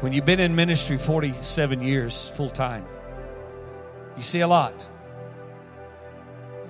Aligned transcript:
When 0.00 0.14
you've 0.14 0.24
been 0.24 0.40
in 0.40 0.56
ministry 0.56 0.96
47 0.96 1.82
years 1.82 2.26
full 2.26 2.48
time, 2.48 2.86
you 4.16 4.22
see 4.22 4.40
a 4.40 4.48
lot. 4.48 4.86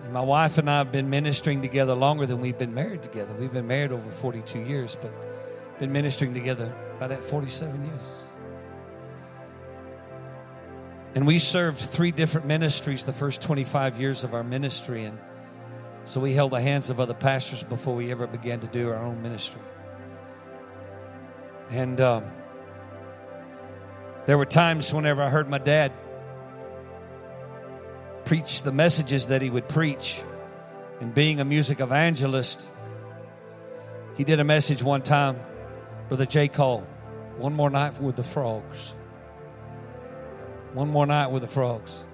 And 0.03 0.13
my 0.13 0.21
wife 0.21 0.59
and 0.59 0.69
I 0.69 0.79
have 0.79 0.91
been 0.91 1.11
ministering 1.11 1.63
together 1.63 1.95
longer 1.95 2.27
than 2.27 2.41
we've 2.41 2.59
been 2.59 2.75
married 2.75 3.05
together. 3.05 3.33
We've 3.39 3.53
been 3.53 3.69
married 3.69 3.93
over 3.93 4.11
42 4.11 4.59
years, 4.59 4.97
but 4.97 5.13
been 5.79 5.93
ministering 5.93 6.35
together 6.35 6.75
right 7.01 7.13
at 7.13 7.23
47 7.23 7.87
years. 7.87 8.25
And 11.15 11.25
we 11.25 11.39
served 11.39 11.79
three 11.79 12.11
different 12.11 12.49
ministries 12.49 13.05
the 13.05 13.13
first 13.13 13.43
25 13.43 14.01
years 14.01 14.25
of 14.25 14.35
our 14.35 14.43
ministry. 14.43 15.05
And 15.05 15.17
so 16.05 16.21
we 16.21 16.35
held 16.35 16.51
the 16.51 16.61
hands 16.61 16.91
of 16.91 16.99
other 16.99 17.15
pastors 17.15 17.63
before 17.63 17.95
we 17.95 18.11
ever 18.11 18.27
began 18.27 18.59
to 18.59 18.67
do 18.67 18.89
our 18.89 18.99
own 18.99 19.23
ministry. 19.23 19.63
And 21.71 22.01
um, 22.01 22.25
there 24.27 24.39
were 24.39 24.47
times 24.47 24.93
whenever 24.93 25.23
I 25.23 25.31
heard 25.31 25.49
my 25.49 25.59
dad 25.59 25.93
preach 28.25 28.63
the 28.63 28.73
messages 28.73 29.29
that 29.29 29.43
he 29.43 29.51
would 29.51 29.69
preach, 29.69 30.23
and 31.01 31.15
being 31.15 31.41
a 31.41 31.45
music 31.45 31.81
evangelist, 31.81 32.69
he 34.17 34.25
did 34.25 34.39
a 34.39 34.45
message 34.45 34.83
one 34.83 35.03
time, 35.03 35.41
Brother 36.09 36.27
J. 36.27 36.49
Cole, 36.49 36.87
one 37.39 37.55
more 37.55 37.71
night 37.71 38.01
with 38.01 38.17
the 38.17 38.23
frogs. 38.23 38.95
One 40.75 40.89
more 40.89 41.07
night 41.07 41.33
with 41.33 41.43
the 41.43 41.49
frogs. 41.49 42.05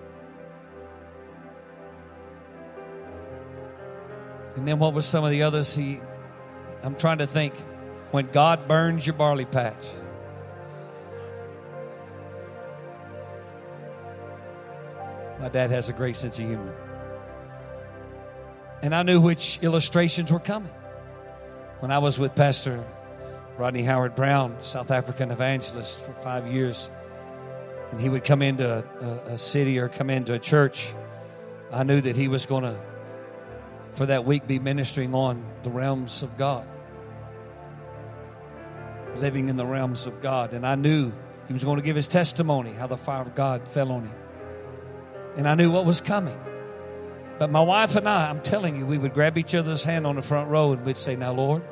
And 4.54 4.66
then 4.66 4.78
what 4.78 4.94
was 4.94 5.04
some 5.04 5.24
of 5.24 5.30
the 5.30 5.42
others? 5.42 5.76
He, 5.76 6.00
I'm 6.82 6.96
trying 6.96 7.18
to 7.18 7.26
think. 7.26 7.54
When 8.12 8.26
God 8.26 8.66
burns 8.66 9.06
your 9.06 9.14
barley 9.14 9.44
patch. 9.44 9.84
My 15.40 15.48
dad 15.50 15.70
has 15.70 15.88
a 15.88 15.92
great 15.92 16.16
sense 16.16 16.38
of 16.38 16.46
humor. 16.46 16.74
And 18.82 18.94
I 18.94 19.02
knew 19.02 19.20
which 19.20 19.58
illustrations 19.62 20.32
were 20.32 20.38
coming. 20.38 20.72
When 21.80 21.90
I 21.90 21.98
was 21.98 22.18
with 22.18 22.34
Pastor 22.34 22.84
Rodney 23.58 23.82
Howard-Browne, 23.82 24.60
South 24.60 24.90
African 24.90 25.30
evangelist, 25.30 26.04
for 26.04 26.12
five 26.12 26.46
years, 26.46 26.90
and 27.90 28.00
he 28.00 28.08
would 28.08 28.24
come 28.24 28.42
into 28.42 28.84
a, 29.00 29.32
a 29.32 29.38
city 29.38 29.78
or 29.78 29.88
come 29.88 30.10
into 30.10 30.34
a 30.34 30.38
church, 30.38 30.92
I 31.70 31.82
knew 31.84 32.00
that 32.00 32.16
he 32.16 32.28
was 32.28 32.46
going 32.46 32.64
to, 32.64 32.80
for 33.92 34.06
that 34.06 34.24
week, 34.24 34.46
be 34.46 34.58
ministering 34.58 35.14
on 35.14 35.44
the 35.62 35.70
realms 35.70 36.22
of 36.22 36.36
God, 36.36 36.66
living 39.16 39.48
in 39.48 39.56
the 39.56 39.66
realms 39.66 40.06
of 40.06 40.22
God. 40.22 40.54
And 40.54 40.66
I 40.66 40.76
knew 40.76 41.12
he 41.46 41.52
was 41.52 41.64
going 41.64 41.76
to 41.76 41.82
give 41.82 41.96
his 41.96 42.08
testimony 42.08 42.72
how 42.72 42.86
the 42.86 42.96
fire 42.96 43.22
of 43.22 43.34
God 43.34 43.68
fell 43.68 43.92
on 43.92 44.04
him 44.04 44.14
and 45.36 45.48
I 45.48 45.54
knew 45.54 45.70
what 45.70 45.84
was 45.84 46.00
coming. 46.00 46.38
But 47.38 47.50
my 47.50 47.60
wife 47.60 47.96
and 47.96 48.08
I, 48.08 48.30
I'm 48.30 48.40
telling 48.40 48.76
you, 48.76 48.86
we 48.86 48.96
would 48.96 49.12
grab 49.12 49.36
each 49.36 49.54
other's 49.54 49.84
hand 49.84 50.06
on 50.06 50.16
the 50.16 50.22
front 50.22 50.50
row 50.50 50.72
and 50.72 50.84
we'd 50.84 50.96
say, 50.96 51.16
Now, 51.16 51.32
Lord, 51.32 51.62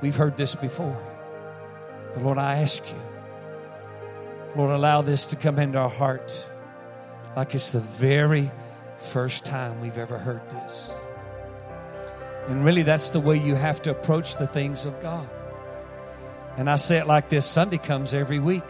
we've 0.00 0.16
heard 0.16 0.36
this 0.36 0.54
before. 0.54 1.00
But 2.14 2.22
Lord, 2.22 2.38
I 2.38 2.62
ask 2.62 2.82
you, 2.90 3.00
Lord, 4.56 4.70
allow 4.70 5.02
this 5.02 5.26
to 5.26 5.36
come 5.36 5.58
into 5.58 5.78
our 5.78 5.90
heart 5.90 6.48
like 7.36 7.54
it's 7.54 7.72
the 7.72 7.80
very 7.80 8.50
first 8.96 9.44
time 9.44 9.82
we've 9.82 9.98
ever 9.98 10.18
heard 10.18 10.48
this. 10.48 10.94
And 12.48 12.64
really, 12.64 12.82
that's 12.82 13.10
the 13.10 13.20
way 13.20 13.38
you 13.38 13.54
have 13.54 13.82
to 13.82 13.90
approach 13.90 14.36
the 14.36 14.46
things 14.46 14.86
of 14.86 15.00
God. 15.02 15.28
And 16.56 16.70
I 16.70 16.76
say 16.76 16.96
it 16.98 17.06
like 17.06 17.28
this 17.28 17.44
Sunday 17.44 17.76
comes 17.76 18.14
every 18.14 18.38
week. 18.38 18.64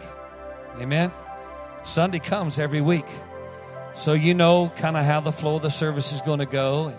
Amen? 0.81 1.11
Sunday 1.83 2.19
comes 2.19 2.59
every 2.59 2.81
week. 2.81 3.05
So 3.97 4.13
you 4.13 4.35
know 4.35 4.71
kind 4.77 4.95
of 4.95 5.03
how 5.03 5.21
the 5.21 5.31
flow 5.31 5.55
of 5.55 5.63
the 5.63 5.71
service 5.71 6.13
is 6.13 6.21
going 6.21 6.37
to 6.37 6.45
go 6.45 6.89
and, 6.89 6.97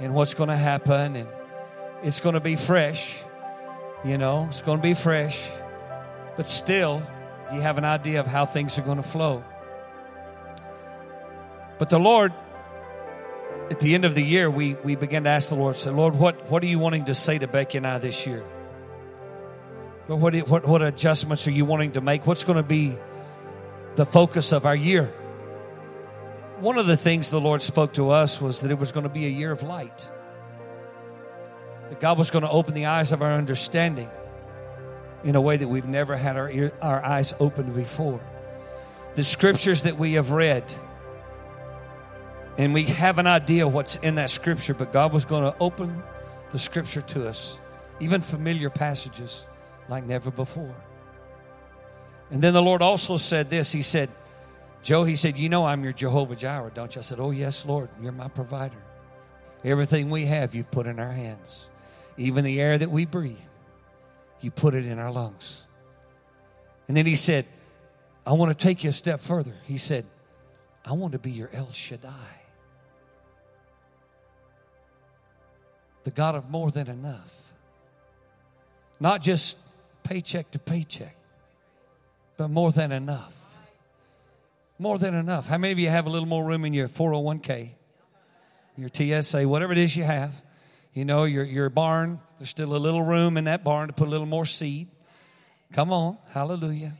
and 0.00 0.14
what's 0.14 0.34
going 0.34 0.50
to 0.50 0.56
happen. 0.56 1.16
And 1.16 1.28
it's 2.02 2.20
going 2.20 2.34
to 2.34 2.40
be 2.40 2.56
fresh. 2.56 3.22
You 4.04 4.18
know, 4.18 4.44
it's 4.50 4.60
going 4.60 4.76
to 4.76 4.82
be 4.82 4.92
fresh. 4.92 5.50
But 6.36 6.46
still, 6.46 7.02
you 7.54 7.62
have 7.62 7.78
an 7.78 7.86
idea 7.86 8.20
of 8.20 8.26
how 8.26 8.44
things 8.44 8.78
are 8.78 8.82
going 8.82 8.98
to 8.98 9.02
flow. 9.02 9.42
But 11.78 11.88
the 11.88 11.98
Lord, 11.98 12.34
at 13.70 13.80
the 13.80 13.94
end 13.94 14.04
of 14.04 14.14
the 14.14 14.22
year, 14.22 14.50
we, 14.50 14.74
we 14.74 14.94
began 14.94 15.24
to 15.24 15.30
ask 15.30 15.48
the 15.48 15.54
Lord, 15.54 15.78
say, 15.78 15.90
Lord, 15.90 16.16
what, 16.16 16.50
what 16.50 16.62
are 16.62 16.66
you 16.66 16.78
wanting 16.78 17.06
to 17.06 17.14
say 17.14 17.38
to 17.38 17.46
Becky 17.46 17.78
and 17.78 17.86
I 17.86 17.96
this 17.96 18.26
year? 18.26 18.44
What, 20.06 20.34
what, 20.48 20.68
what 20.68 20.82
adjustments 20.82 21.48
are 21.48 21.52
you 21.52 21.64
wanting 21.64 21.92
to 21.92 22.02
make? 22.02 22.26
What's 22.26 22.44
going 22.44 22.58
to 22.58 22.62
be 22.62 22.94
the 23.94 24.04
focus 24.04 24.52
of 24.52 24.66
our 24.66 24.76
year? 24.76 25.14
One 26.60 26.78
of 26.78 26.86
the 26.86 26.96
things 26.96 27.30
the 27.30 27.40
Lord 27.40 27.60
spoke 27.60 27.92
to 27.94 28.10
us 28.10 28.40
was 28.40 28.62
that 28.62 28.70
it 28.70 28.78
was 28.78 28.92
going 28.92 29.04
to 29.04 29.10
be 29.10 29.26
a 29.26 29.30
year 29.30 29.52
of 29.52 29.62
light. 29.62 30.08
That 31.88 32.00
God 32.00 32.18
was 32.18 32.30
going 32.30 32.42
to 32.42 32.50
open 32.50 32.74
the 32.74 32.86
eyes 32.86 33.12
of 33.12 33.22
our 33.22 33.32
understanding 33.32 34.10
in 35.22 35.34
a 35.34 35.40
way 35.40 35.56
that 35.56 35.68
we've 35.68 35.86
never 35.86 36.16
had 36.16 36.36
our, 36.36 36.50
ear, 36.50 36.72
our 36.80 37.04
eyes 37.04 37.34
opened 37.40 37.74
before. 37.74 38.20
The 39.14 39.24
scriptures 39.24 39.82
that 39.82 39.98
we 39.98 40.14
have 40.14 40.30
read, 40.30 40.72
and 42.58 42.72
we 42.72 42.84
have 42.84 43.18
an 43.18 43.26
idea 43.26 43.68
what's 43.68 43.96
in 43.96 44.14
that 44.14 44.30
scripture, 44.30 44.74
but 44.74 44.92
God 44.92 45.12
was 45.12 45.24
going 45.24 45.50
to 45.50 45.56
open 45.60 46.02
the 46.52 46.58
scripture 46.58 47.02
to 47.02 47.28
us, 47.28 47.60
even 48.00 48.20
familiar 48.20 48.70
passages 48.70 49.46
like 49.88 50.04
never 50.04 50.30
before. 50.30 50.74
And 52.30 52.42
then 52.42 52.52
the 52.54 52.62
Lord 52.62 52.82
also 52.82 53.16
said 53.16 53.50
this 53.50 53.72
He 53.72 53.82
said, 53.82 54.08
Joe, 54.86 55.02
he 55.02 55.16
said, 55.16 55.36
You 55.36 55.48
know, 55.48 55.66
I'm 55.66 55.82
your 55.82 55.92
Jehovah 55.92 56.36
Jireh, 56.36 56.70
don't 56.72 56.94
you? 56.94 57.00
I 57.00 57.02
said, 57.02 57.18
Oh, 57.18 57.32
yes, 57.32 57.66
Lord, 57.66 57.88
you're 58.00 58.12
my 58.12 58.28
provider. 58.28 58.80
Everything 59.64 60.10
we 60.10 60.26
have, 60.26 60.54
you've 60.54 60.70
put 60.70 60.86
in 60.86 61.00
our 61.00 61.10
hands. 61.10 61.66
Even 62.16 62.44
the 62.44 62.60
air 62.60 62.78
that 62.78 62.88
we 62.88 63.04
breathe, 63.04 63.42
you 64.40 64.52
put 64.52 64.74
it 64.74 64.86
in 64.86 65.00
our 65.00 65.10
lungs. 65.10 65.66
And 66.86 66.96
then 66.96 67.04
he 67.04 67.16
said, 67.16 67.46
I 68.24 68.34
want 68.34 68.56
to 68.56 68.64
take 68.64 68.84
you 68.84 68.90
a 68.90 68.92
step 68.92 69.18
further. 69.18 69.54
He 69.64 69.76
said, 69.76 70.06
I 70.84 70.92
want 70.92 71.14
to 71.14 71.18
be 71.18 71.32
your 71.32 71.50
El 71.52 71.72
Shaddai, 71.72 72.12
the 76.04 76.12
God 76.12 76.36
of 76.36 76.48
more 76.48 76.70
than 76.70 76.86
enough. 76.86 77.50
Not 79.00 79.20
just 79.20 79.58
paycheck 80.04 80.52
to 80.52 80.60
paycheck, 80.60 81.16
but 82.36 82.50
more 82.50 82.70
than 82.70 82.92
enough. 82.92 83.45
More 84.78 84.98
than 84.98 85.14
enough. 85.14 85.48
How 85.48 85.56
many 85.56 85.72
of 85.72 85.78
you 85.78 85.88
have 85.88 86.06
a 86.06 86.10
little 86.10 86.28
more 86.28 86.44
room 86.44 86.66
in 86.66 86.74
your 86.74 86.88
401k, 86.88 87.70
your 88.76 88.90
TSA, 88.92 89.48
whatever 89.48 89.72
it 89.72 89.78
is 89.78 89.96
you 89.96 90.04
have? 90.04 90.42
You 90.92 91.06
know, 91.06 91.24
your, 91.24 91.44
your 91.44 91.70
barn, 91.70 92.20
there's 92.38 92.50
still 92.50 92.76
a 92.76 92.78
little 92.78 93.02
room 93.02 93.38
in 93.38 93.44
that 93.44 93.64
barn 93.64 93.88
to 93.88 93.94
put 93.94 94.08
a 94.08 94.10
little 94.10 94.26
more 94.26 94.44
seed. 94.44 94.88
Come 95.72 95.92
on. 95.92 96.18
Hallelujah. 96.32 96.92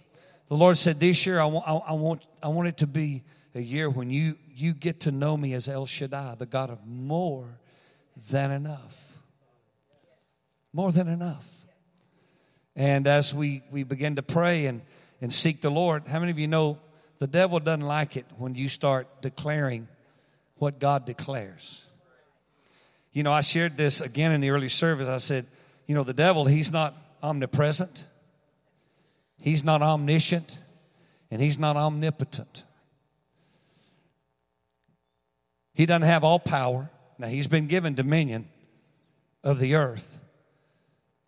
The 0.49 0.55
Lord 0.55 0.79
said, 0.79 1.01
This 1.01 1.27
year, 1.27 1.39
I 1.39 1.45
want, 1.47 1.67
I, 1.67 1.93
want, 1.93 2.27
I 2.43 2.49
want 2.49 2.69
it 2.69 2.79
to 2.79 2.87
be 2.87 3.25
a 3.55 3.61
year 3.61 3.91
when 3.91 4.11
you, 4.11 4.37
you 4.55 4.73
get 4.73 5.01
to 5.01 5.11
know 5.11 5.37
me 5.37 5.53
as 5.53 5.69
El 5.69 5.85
Shaddai, 5.85 6.37
the 6.39 6.47
God 6.47 6.71
of 6.71 6.87
more 6.87 7.59
than 8.31 8.51
enough. 8.51 9.19
More 10.73 10.93
than 10.93 11.09
enough. 11.09 11.65
And 12.75 13.07
as 13.07 13.35
we, 13.35 13.63
we 13.71 13.83
begin 13.83 14.17
to 14.17 14.23
pray 14.23 14.67
and, 14.67 14.83
and 15.21 15.33
seek 15.33 15.61
the 15.61 15.71
Lord, 15.71 16.07
how 16.07 16.21
many 16.21 16.31
of 16.31 16.39
you 16.39 16.49
know 16.49 16.79
the 17.19 17.27
devil 17.27 17.59
doesn't 17.61 17.87
like 17.87 18.17
it 18.17 18.27
when 18.37 18.55
you 18.55 18.69
start 18.69 19.23
declaring 19.23 19.89
what 20.57 20.79
God 20.79 21.07
declares. 21.07 21.87
You 23.13 23.23
know, 23.23 23.33
I 23.33 23.41
shared 23.41 23.77
this 23.77 24.01
again 24.01 24.33
in 24.33 24.41
the 24.41 24.51
early 24.51 24.69
service. 24.69 25.09
I 25.09 25.17
said, 25.19 25.47
you 25.87 25.95
know, 25.95 26.03
the 26.03 26.13
devil, 26.13 26.45
he's 26.45 26.73
not 26.73 26.95
omnipresent, 27.23 28.05
he's 29.41 29.65
not 29.65 29.83
omniscient, 29.83 30.59
and 31.31 31.41
he's 31.41 31.59
not 31.59 31.77
omnipotent. 31.77 32.65
He 35.73 35.85
doesn't 35.85 36.03
have 36.03 36.25
all 36.25 36.39
power. 36.39 36.91
Now, 37.19 37.29
he's 37.29 37.47
been 37.47 37.67
given 37.67 37.95
dominion 37.95 38.49
of 39.45 39.59
the 39.59 39.75
earth. 39.75 40.25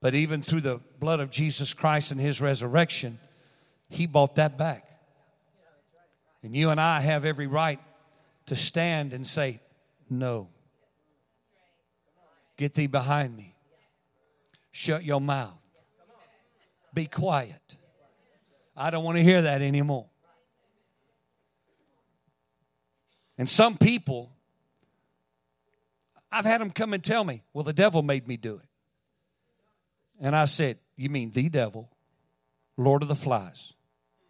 But 0.01 0.15
even 0.15 0.43
through 0.43 0.63
the 0.63 0.81
blood 0.99 1.21
of 1.21 1.31
Jesus 1.31 1.75
Christ 1.75 2.13
and 2.13 2.21
his 2.21 2.41
resurrection, 2.41 3.19
he 3.91 4.07
bought 4.07 4.37
that 4.37 4.57
back. 4.57 4.88
And 6.43 6.55
you 6.55 6.71
and 6.71 6.81
I 6.81 7.01
have 7.01 7.25
every 7.25 7.47
right 7.47 7.81
to 8.47 8.57
stand 8.57 9.13
and 9.13 9.27
say, 9.27 9.61
No. 10.09 10.49
Get 12.57 12.75
thee 12.75 12.87
behind 12.89 13.37
me. 13.37 13.55
Shut 14.73 15.05
your 15.05 15.21
mouth. 15.21 15.55
Be 16.93 17.07
quiet. 17.07 17.77
I 18.77 18.91
don't 18.91 19.05
want 19.05 19.17
to 19.17 19.23
hear 19.23 19.43
that 19.43 19.63
anymore. 19.63 20.07
And 23.37 23.49
some 23.49 23.77
people, 23.79 24.33
I've 26.31 26.45
had 26.45 26.61
them 26.61 26.71
come 26.71 26.93
and 26.93 27.03
tell 27.03 27.23
me, 27.25 27.43
well, 27.53 27.65
the 27.65 27.73
devil 27.73 28.03
made 28.03 28.27
me 28.27 28.37
do 28.37 28.57
it. 28.57 28.67
And 30.21 30.35
I 30.35 30.47
said, 30.47 30.79
You 30.97 31.11
mean 31.11 31.31
the 31.31 31.49
devil? 31.49 31.91
Lord 32.77 33.03
of 33.03 33.09
the 33.09 33.17
Flies, 33.17 33.73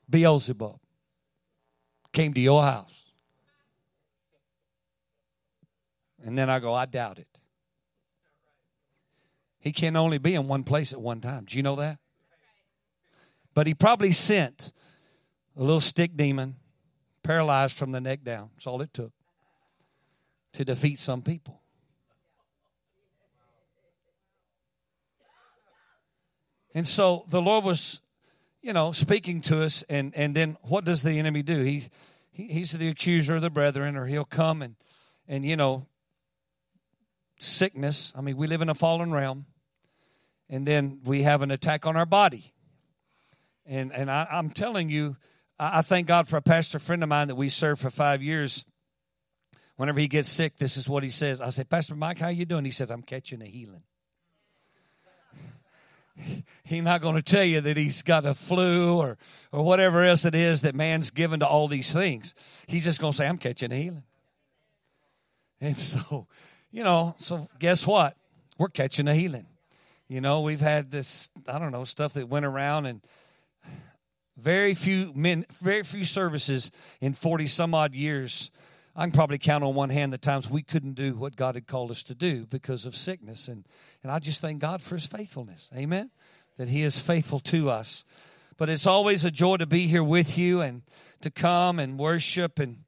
Beelzebub, 0.09 0.81
came 2.19 2.35
to 2.35 2.41
your 2.41 2.65
house. 2.65 3.13
And 6.25 6.37
then 6.37 6.51
I 6.51 6.59
go, 6.59 6.75
I 6.75 6.85
doubt 6.85 7.21
it. 7.21 7.29
He 9.61 9.71
can 9.71 9.95
only 9.95 10.19
be 10.19 10.35
in 10.35 10.49
one 10.49 10.65
place 10.65 10.93
at 10.93 11.01
one 11.01 11.21
time. 11.21 11.45
Do 11.45 11.57
you 11.57 11.63
know 11.63 11.77
that? 11.77 12.01
But 13.55 13.69
he 13.69 13.75
probably 13.75 14.11
sent 14.11 14.73
a 15.57 15.61
little 15.61 15.79
stick 15.79 16.17
demon, 16.17 16.57
paralyzed 17.23 17.79
from 17.79 17.93
the 17.93 18.01
neck 18.01 18.25
down. 18.25 18.51
That's 18.55 18.67
all 18.67 18.83
it 18.83 18.93
took 18.93 19.13
to 20.55 20.65
defeat 20.65 20.99
some 20.99 21.23
people. 21.23 21.63
And 26.75 26.85
so 26.85 27.27
the 27.29 27.41
Lord 27.41 27.65
was, 27.65 28.01
you 28.69 28.75
know, 28.75 28.93
speaking 28.93 29.41
to 29.41 29.63
us, 29.63 29.83
and, 29.89 30.13
and 30.15 30.35
then 30.35 30.59
what 30.61 30.85
does 30.85 31.03
the 31.03 31.19
enemy 31.19 31.43
do? 31.43 31.63
He, 31.63 31.85
he 32.31 32.49
he's 32.49 32.71
the 32.71 32.89
accuser 32.89 33.37
of 33.37 33.41
the 33.41 33.49
brethren, 33.49 33.97
or 33.97 34.05
he'll 34.05 34.27
come 34.27 34.61
and 34.61 34.77
and 35.27 35.43
you 35.43 35.57
know 35.57 35.87
sickness. 37.39 38.13
I 38.15 38.21
mean, 38.21 38.37
we 38.37 38.47
live 38.47 38.61
in 38.61 38.69
a 38.69 38.75
fallen 38.75 39.11
realm, 39.11 39.47
and 40.51 40.67
then 40.67 41.01
we 41.03 41.23
have 41.23 41.41
an 41.41 41.51
attack 41.51 41.87
on 41.87 41.97
our 41.97 42.05
body. 42.05 42.53
And 43.65 43.91
and 43.91 44.11
I, 44.11 44.27
I'm 44.31 44.51
telling 44.51 44.91
you, 44.91 45.17
I, 45.59 45.79
I 45.79 45.83
thank 45.83 46.07
God 46.07 46.29
for 46.29 46.37
a 46.37 46.43
pastor 46.43 46.79
friend 46.79 47.03
of 47.03 47.09
mine 47.09 47.29
that 47.29 47.37
we 47.37 47.49
served 47.49 47.81
for 47.81 47.89
five 47.89 48.23
years. 48.23 48.67
Whenever 49.77 49.99
he 49.99 50.09
gets 50.09 50.29
sick, 50.29 50.59
this 50.59 50.77
is 50.77 50.91
what 50.91 51.03
he 51.03 51.09
says. 51.09 51.41
I 51.41 51.49
say, 51.49 51.65
Pastor 51.65 51.95
Mike, 51.95 52.19
how 52.19 52.29
you 52.29 52.45
doing? 52.45 52.67
He 52.67 52.71
says, 52.71 52.91
I'm 52.91 53.01
catching 53.01 53.41
a 53.41 53.47
healing. 53.47 53.85
he's 56.65 56.83
not 56.83 57.01
going 57.01 57.17
to 57.17 57.23
tell 57.23 57.45
you 57.45 57.61
that 57.61 57.77
he's 57.77 58.03
got 58.03 58.25
a 58.25 58.35
flu 58.35 58.99
or, 58.99 59.19
or 59.53 59.65
whatever 59.65 60.05
else 60.05 60.25
it 60.25 60.35
is 60.35 60.63
that 60.63 60.75
man's 60.75 61.11
given 61.11 61.41
to 61.41 61.47
all 61.47 61.69
these 61.69 61.93
things. 61.93 62.35
He's 62.67 62.85
just 62.85 63.01
going 63.01 63.13
to 63.13 63.17
say, 63.17 63.27
I'm 63.27 63.39
catching 63.39 63.73
a 63.73 63.77
healing. 63.77 64.05
And 65.61 65.77
so, 65.77 66.27
you 66.71 66.85
know, 66.85 67.15
so 67.19 67.49
guess 67.59 67.87
what? 67.87 68.17
We're 68.59 68.69
catching 68.69 69.09
a 69.09 69.15
healing. 69.15 69.47
You 70.09 70.21
know, 70.21 70.41
we've 70.41 70.61
had 70.61 70.91
this, 70.91 71.31
I 71.47 71.59
don't 71.59 71.73
know, 71.73 71.85
stuff 71.85 72.15
that 72.15 72.29
went 72.29 72.47
around 72.47 72.87
and 72.87 73.03
very 74.37 74.75
few 74.75 75.13
men, 75.15 75.45
very 75.61 75.83
few 75.83 76.05
services 76.05 76.71
in 77.01 77.13
40 77.13 77.47
some 77.49 77.75
odd 77.75 77.95
years. 77.95 78.51
I 78.99 79.03
can 79.03 79.13
probably 79.13 79.39
count 79.39 79.63
on 79.63 79.77
one 79.77 79.91
hand 79.91 80.13
the 80.13 80.19
times 80.19 80.51
we 80.51 80.61
couldn't 80.61 80.95
do 80.95 81.15
what 81.15 81.37
God 81.37 81.55
had 81.55 81.69
called 81.69 81.93
us 81.93 82.03
to 82.03 82.17
do 82.17 82.47
because 82.47 82.85
of 82.85 82.97
sickness. 82.97 83.47
And, 83.47 83.65
and 84.03 84.11
I 84.11 84.19
just 84.19 84.41
thank 84.41 84.59
God 84.59 84.83
for 84.83 84.97
his 84.97 85.07
faithfulness. 85.07 85.71
Amen. 85.77 86.11
That 86.57 86.69
he 86.69 86.83
is 86.83 86.99
faithful 86.99 87.39
to 87.39 87.71
us. 87.71 88.05
But 88.57 88.69
it's 88.69 88.89
always 88.89 89.25
a 89.25 89.31
joy 89.31 89.59
to 89.59 89.67
be 89.67 89.87
here 89.87 90.03
with 90.03 90.37
you 90.37 90.63
and 90.63 90.83
to 91.21 91.31
come 91.31 91.79
and 91.79 91.97
worship 91.97 92.59
and 92.59 92.79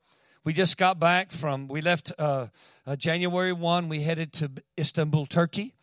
we 0.43 0.53
just 0.53 0.79
got 0.79 0.99
back 0.99 1.31
from, 1.33 1.69
we 1.69 1.83
left 1.83 2.13
uh, 2.19 2.47
uh, 2.87 2.97
January 2.97 3.53
1. 3.53 3.91
We 3.91 4.01
headed 4.01 4.33
to 4.33 4.51
Istanbul, 4.79 5.27
Turkey. 5.27 5.75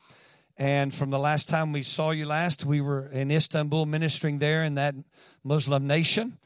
And 0.57 0.91
from 0.91 1.11
the 1.11 1.19
last 1.19 1.47
time 1.47 1.71
we 1.71 1.83
saw 1.83 2.09
you 2.09 2.25
last, 2.25 2.65
we 2.65 2.81
were 2.81 3.07
in 3.07 3.29
Istanbul 3.29 3.85
ministering 3.85 4.39
there 4.39 4.63
in 4.63 4.73
that 4.73 4.95
Muslim 5.43 5.85
nation. 5.85 6.39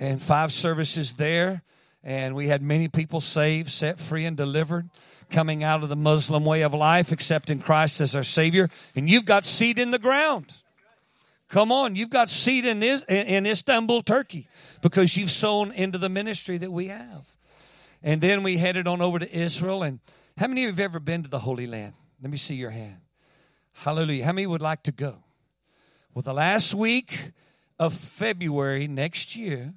And 0.00 0.20
five 0.20 0.52
services 0.52 1.12
there. 1.12 1.62
And 2.02 2.34
we 2.34 2.48
had 2.48 2.62
many 2.62 2.88
people 2.88 3.20
saved, 3.20 3.68
set 3.68 3.98
free, 3.98 4.24
and 4.24 4.36
delivered, 4.36 4.88
coming 5.28 5.62
out 5.62 5.82
of 5.82 5.90
the 5.90 5.96
Muslim 5.96 6.44
way 6.44 6.62
of 6.62 6.72
life, 6.72 7.12
accepting 7.12 7.60
Christ 7.60 8.00
as 8.00 8.16
our 8.16 8.24
Savior. 8.24 8.70
And 8.96 9.08
you've 9.08 9.26
got 9.26 9.44
seed 9.44 9.78
in 9.78 9.90
the 9.90 9.98
ground. 9.98 10.52
Come 11.48 11.72
on, 11.72 11.96
you've 11.96 12.10
got 12.10 12.28
seed 12.28 12.64
in, 12.64 12.82
in 12.82 13.44
Istanbul, 13.44 14.02
Turkey, 14.02 14.46
because 14.82 15.16
you've 15.16 15.30
sown 15.30 15.72
into 15.72 15.98
the 15.98 16.08
ministry 16.08 16.58
that 16.58 16.70
we 16.70 16.86
have. 16.86 17.28
And 18.02 18.20
then 18.20 18.42
we 18.42 18.56
headed 18.56 18.86
on 18.86 19.02
over 19.02 19.18
to 19.18 19.30
Israel. 19.30 19.82
And 19.82 19.98
how 20.38 20.46
many 20.46 20.62
of 20.62 20.66
you 20.66 20.70
have 20.70 20.80
ever 20.80 21.00
been 21.00 21.24
to 21.24 21.28
the 21.28 21.40
Holy 21.40 21.66
Land? 21.66 21.92
Let 22.22 22.30
me 22.30 22.38
see 22.38 22.54
your 22.54 22.70
hand. 22.70 22.98
Hallelujah. 23.74 24.24
How 24.24 24.32
many 24.32 24.46
would 24.46 24.62
like 24.62 24.84
to 24.84 24.92
go? 24.92 25.24
Well, 26.14 26.22
the 26.22 26.32
last 26.32 26.74
week 26.74 27.32
of 27.78 27.94
February 27.94 28.86
next 28.88 29.36
year, 29.36 29.74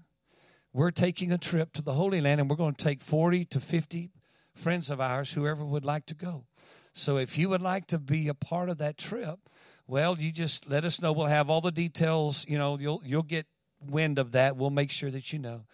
we're 0.74 0.92
taking 0.92 1.32
a 1.32 1.38
trip 1.38 1.72
to 1.74 1.82
the 1.82 1.94
Holy 1.94 2.20
Land 2.20 2.42
and 2.42 2.50
we're 2.50 2.56
going 2.56 2.76
to 2.76 2.84
take 2.84 3.02
40 3.02 3.46
to 3.46 3.60
50 3.60 4.12
friends 4.56 4.90
of 4.90 5.00
ours, 5.00 5.34
whoever 5.34 5.64
would 5.64 5.86
like 5.86 6.06
to 6.08 6.16
go. 6.16 6.46
So 6.94 7.18
if 7.18 7.38
you 7.38 7.50
would 7.50 7.62
like 7.62 7.88
to 7.88 8.00
be 8.00 8.28
a 8.28 8.34
part 8.34 8.70
of 8.70 8.78
that 8.80 8.98
trip, 8.98 9.40
well, 9.88 10.18
you 10.20 10.32
just 10.32 10.70
let 10.70 10.86
us 10.86 11.02
know. 11.02 11.12
We'll 11.12 11.28
have 11.28 11.50
all 11.50 11.62
the 11.62 11.72
details. 11.72 12.46
You 12.48 12.58
know, 12.58 12.78
you'll 12.78 13.02
you'll 13.04 13.24
get 13.24 13.48
wind 13.82 14.20
of 14.20 14.32
that. 14.34 14.58
We'll 14.58 14.70
make 14.70 14.92
sure 14.92 15.10
that 15.10 15.34
you 15.34 15.40
know. 15.40 15.66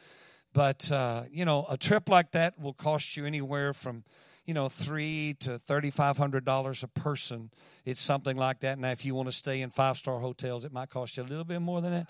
But, 0.54 0.92
uh, 0.92 1.24
you 1.32 1.46
know, 1.46 1.66
a 1.70 1.78
trip 1.78 2.10
like 2.10 2.32
that 2.32 2.60
will 2.60 2.74
cost 2.74 3.16
you 3.16 3.26
anywhere 3.26 3.74
from, 3.74 4.04
you 4.46 4.54
know, 4.54 4.68
three 4.68 5.36
to 5.42 5.60
$3,500 5.60 6.84
a 6.84 6.88
person. 6.88 7.52
It's 7.86 8.02
something 8.02 8.36
like 8.36 8.62
that. 8.62 8.80
Now, 8.80 8.90
if 8.90 9.06
you 9.06 9.14
want 9.14 9.28
to 9.28 9.32
stay 9.32 9.62
in 9.62 9.70
five 9.70 9.98
star 9.98 10.20
hotels, 10.20 10.66
it 10.66 10.74
might 10.74 10.90
cost 10.90 11.18
you 11.18 11.24
a 11.24 11.26
little 11.26 11.44
bit 11.44 11.62
more 11.62 11.82
than 11.82 11.92
that. 11.92 12.08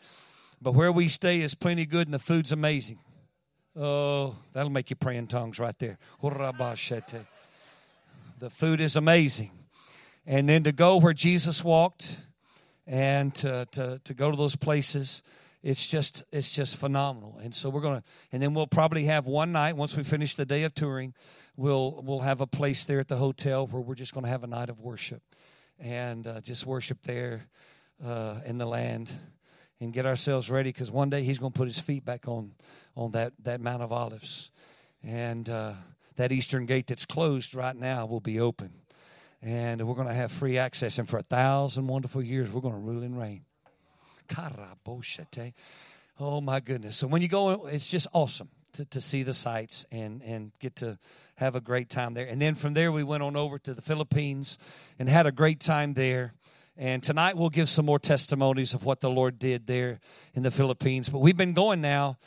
But 0.61 0.73
where 0.73 0.91
we 0.91 1.07
stay 1.07 1.41
is 1.41 1.55
plenty 1.55 1.85
good 1.85 2.07
and 2.07 2.13
the 2.13 2.19
food's 2.19 2.51
amazing. 2.51 2.99
Oh, 3.75 4.35
that'll 4.53 4.71
make 4.71 4.89
you 4.89 4.95
pray 4.95 5.15
in 5.15 5.27
tongues 5.27 5.59
right 5.59 5.77
there. 5.79 5.97
The 8.39 8.49
food 8.49 8.81
is 8.81 8.95
amazing. 8.95 9.51
And 10.25 10.49
then 10.49 10.63
to 10.63 10.71
go 10.71 10.97
where 10.97 11.13
Jesus 11.13 11.63
walked 11.63 12.17
and 12.85 13.33
to, 13.35 13.67
to, 13.71 14.01
to 14.03 14.13
go 14.13 14.31
to 14.31 14.37
those 14.37 14.55
places 14.55 15.23
it's 15.61 15.87
just 15.87 16.23
it's 16.31 16.55
just 16.55 16.77
phenomenal 16.77 17.37
and 17.43 17.53
so 17.53 17.69
we're 17.69 17.81
to 17.81 18.03
and 18.31 18.41
then 18.41 18.53
we'll 18.53 18.67
probably 18.67 19.05
have 19.05 19.27
one 19.27 19.51
night 19.51 19.75
once 19.75 19.97
we 19.97 20.03
finish 20.03 20.35
the 20.35 20.45
day 20.45 20.63
of 20.63 20.73
touring 20.73 21.13
we'll 21.57 22.01
we'll 22.05 22.21
have 22.21 22.39
a 22.41 22.47
place 22.47 22.85
there 22.85 22.99
at 22.99 23.07
the 23.07 23.17
hotel 23.17 23.67
where 23.67 23.81
we're 23.81 23.95
just 23.95 24.13
going 24.13 24.23
to 24.23 24.29
have 24.29 24.43
a 24.43 24.47
night 24.47 24.69
of 24.69 24.79
worship 24.79 25.21
and 25.77 26.25
uh, 26.27 26.39
just 26.41 26.65
worship 26.65 27.01
there 27.03 27.47
uh, 28.03 28.35
in 28.45 28.57
the 28.57 28.65
land 28.65 29.11
and 29.79 29.93
get 29.93 30.05
ourselves 30.05 30.49
ready 30.49 30.69
because 30.69 30.91
one 30.91 31.09
day 31.09 31.23
he's 31.23 31.39
going 31.39 31.51
to 31.51 31.57
put 31.57 31.67
his 31.67 31.79
feet 31.79 32.05
back 32.05 32.27
on 32.27 32.51
on 32.95 33.11
that 33.11 33.33
that 33.43 33.61
mount 33.61 33.81
of 33.81 33.91
olives 33.91 34.51
and 35.03 35.49
uh, 35.49 35.73
that 36.15 36.31
eastern 36.31 36.65
gate 36.65 36.87
that's 36.87 37.05
closed 37.05 37.55
right 37.55 37.75
now 37.75 38.05
will 38.05 38.19
be 38.19 38.39
open 38.39 38.71
and 39.41 39.85
we're 39.87 39.95
going 39.95 40.07
to 40.07 40.13
have 40.13 40.31
free 40.31 40.57
access 40.57 40.99
and 40.99 41.09
for 41.09 41.19
a 41.19 41.23
thousand 41.23 41.87
wonderful 41.87 42.21
years 42.21 42.51
we're 42.51 42.61
going 42.61 42.73
to 42.73 42.79
rule 42.79 43.03
and 43.03 43.17
reign 43.17 43.41
Oh 46.19 46.41
my 46.41 46.59
goodness. 46.59 46.97
So 46.97 47.07
when 47.07 47.21
you 47.21 47.27
go, 47.27 47.67
it's 47.67 47.89
just 47.89 48.07
awesome 48.13 48.49
to, 48.73 48.85
to 48.85 49.01
see 49.01 49.23
the 49.23 49.33
sights 49.33 49.85
and, 49.91 50.21
and 50.21 50.51
get 50.59 50.75
to 50.77 50.97
have 51.35 51.55
a 51.55 51.61
great 51.61 51.89
time 51.89 52.13
there. 52.13 52.27
And 52.27 52.41
then 52.41 52.55
from 52.55 52.73
there, 52.73 52.91
we 52.91 53.03
went 53.03 53.23
on 53.23 53.35
over 53.35 53.57
to 53.59 53.73
the 53.73 53.81
Philippines 53.81 54.59
and 54.99 55.09
had 55.09 55.25
a 55.25 55.31
great 55.31 55.59
time 55.59 55.93
there. 55.93 56.33
And 56.79 57.03
tonight 57.03 57.35
we'll 57.35 57.49
give 57.49 57.69
some 57.69 57.85
more 57.85 57.99
testimonies 57.99 58.73
of 58.73 58.85
what 58.85 59.01
the 59.01 59.09
Lord 59.09 59.37
did 59.37 59.67
there 59.67 59.99
in 60.33 60.41
the 60.41 60.49
Philippines. 60.49 61.09
But 61.09 61.19
we've 61.19 61.37
been 61.37 61.53
going 61.53 61.81
now 61.81 62.17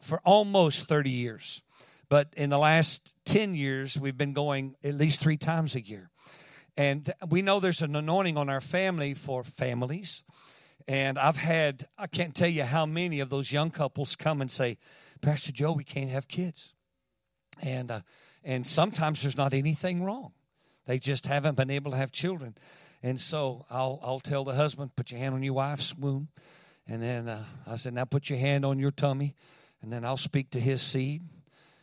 for 0.00 0.20
almost 0.24 0.88
30 0.88 1.10
years. 1.10 1.62
But 2.08 2.32
in 2.36 2.50
the 2.50 2.58
last 2.58 3.14
10 3.26 3.54
years, 3.54 3.96
we've 3.96 4.16
been 4.16 4.32
going 4.32 4.74
at 4.82 4.94
least 4.94 5.20
three 5.20 5.36
times 5.36 5.76
a 5.76 5.80
year. 5.80 6.10
And 6.76 7.12
we 7.28 7.42
know 7.42 7.60
there's 7.60 7.82
an 7.82 7.94
anointing 7.94 8.36
on 8.36 8.48
our 8.48 8.62
family 8.62 9.14
for 9.14 9.44
families 9.44 10.24
and 10.88 11.18
I've 11.18 11.36
had, 11.36 11.86
I 11.98 12.06
can't 12.06 12.34
tell 12.34 12.48
you 12.48 12.64
how 12.64 12.86
many 12.86 13.20
of 13.20 13.28
those 13.28 13.52
young 13.52 13.70
couples 13.70 14.16
come 14.16 14.40
and 14.40 14.50
say, 14.50 14.78
Pastor 15.20 15.52
Joe, 15.52 15.72
we 15.72 15.84
can't 15.84 16.08
have 16.08 16.28
kids. 16.28 16.72
And, 17.62 17.90
uh, 17.90 18.00
and 18.42 18.66
sometimes 18.66 19.20
there's 19.20 19.36
not 19.36 19.52
anything 19.52 20.02
wrong. 20.02 20.32
They 20.86 20.98
just 20.98 21.26
haven't 21.26 21.58
been 21.58 21.70
able 21.70 21.90
to 21.90 21.98
have 21.98 22.10
children. 22.10 22.56
And 23.02 23.20
so 23.20 23.64
I'll, 23.70 24.00
I'll 24.02 24.20
tell 24.20 24.44
the 24.44 24.54
husband, 24.54 24.96
put 24.96 25.10
your 25.10 25.20
hand 25.20 25.34
on 25.34 25.42
your 25.42 25.54
wife's 25.54 25.94
womb. 25.94 26.28
And 26.86 27.02
then 27.02 27.28
uh, 27.28 27.44
I 27.66 27.76
said, 27.76 27.94
now 27.94 28.04
put 28.04 28.30
your 28.30 28.38
hand 28.38 28.64
on 28.64 28.78
your 28.78 28.90
tummy. 28.90 29.34
And 29.82 29.92
then 29.92 30.04
I'll 30.04 30.16
speak 30.16 30.50
to 30.50 30.60
his 30.60 30.82
seed 30.82 31.22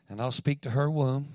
and 0.09 0.21
I'll 0.21 0.31
speak 0.31 0.61
to 0.61 0.71
her 0.71 0.89
womb 0.89 1.27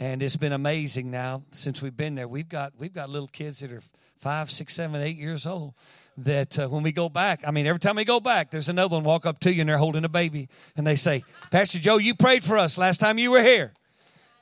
and 0.00 0.22
it's 0.22 0.36
been 0.36 0.52
amazing 0.52 1.10
now 1.10 1.42
since 1.50 1.82
we've 1.82 1.96
been 1.96 2.14
there. 2.14 2.28
We've 2.28 2.48
got 2.48 2.72
we've 2.78 2.92
got 2.92 3.10
little 3.10 3.28
kids 3.28 3.60
that 3.60 3.72
are 3.72 3.82
five, 4.16 4.50
six, 4.50 4.74
seven, 4.74 5.00
eight 5.02 5.16
years 5.16 5.46
old. 5.46 5.74
That 6.18 6.58
uh, 6.58 6.68
when 6.68 6.82
we 6.82 6.92
go 6.92 7.08
back, 7.08 7.42
I 7.46 7.52
mean, 7.52 7.66
every 7.66 7.78
time 7.78 7.96
we 7.96 8.04
go 8.04 8.18
back, 8.18 8.50
there's 8.50 8.68
another 8.68 8.96
one 8.96 9.04
walk 9.04 9.24
up 9.26 9.38
to 9.40 9.52
you 9.52 9.60
and 9.60 9.68
they're 9.68 9.78
holding 9.78 10.04
a 10.04 10.08
baby, 10.08 10.48
and 10.76 10.86
they 10.86 10.96
say, 10.96 11.24
"Pastor 11.50 11.78
Joe, 11.78 11.98
you 11.98 12.14
prayed 12.14 12.44
for 12.44 12.58
us 12.58 12.78
last 12.78 12.98
time 12.98 13.18
you 13.18 13.30
were 13.30 13.42
here, 13.42 13.72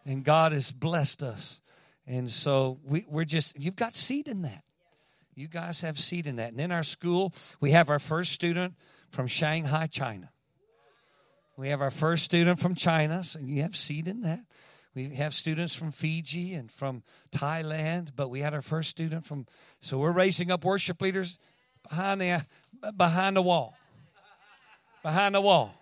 and 0.04 0.24
God 0.24 0.52
has 0.52 0.70
blessed 0.70 1.22
us." 1.22 1.60
And 2.06 2.30
so 2.30 2.78
we, 2.84 3.04
we're 3.08 3.24
just 3.24 3.58
you've 3.58 3.76
got 3.76 3.94
seed 3.94 4.28
in 4.28 4.42
that. 4.42 4.62
You 5.34 5.48
guys 5.48 5.82
have 5.82 5.98
seed 5.98 6.26
in 6.26 6.36
that. 6.36 6.50
And 6.50 6.58
then 6.58 6.72
our 6.72 6.82
school, 6.82 7.32
we 7.60 7.72
have 7.72 7.90
our 7.90 7.98
first 7.98 8.32
student 8.32 8.74
from 9.10 9.26
Shanghai, 9.26 9.86
China. 9.86 10.30
We 11.58 11.68
have 11.68 11.80
our 11.80 11.90
first 11.90 12.24
student 12.24 12.58
from 12.58 12.74
China, 12.74 13.22
so 13.22 13.38
you 13.38 13.62
have 13.62 13.76
seed 13.76 14.08
in 14.08 14.22
that. 14.22 14.40
We 14.94 15.14
have 15.16 15.34
students 15.34 15.74
from 15.74 15.90
Fiji 15.90 16.54
and 16.54 16.72
from 16.72 17.02
Thailand, 17.30 18.12
but 18.16 18.30
we 18.30 18.40
had 18.40 18.54
our 18.54 18.62
first 18.62 18.90
student 18.90 19.24
from. 19.24 19.46
So 19.80 19.98
we're 19.98 20.12
raising 20.12 20.50
up 20.50 20.64
worship 20.64 21.02
leaders 21.02 21.38
behind 21.88 22.20
the 22.20 22.44
behind 22.96 23.36
the 23.36 23.42
wall. 23.42 23.76
behind 25.02 25.34
the 25.34 25.40
wall. 25.40 25.74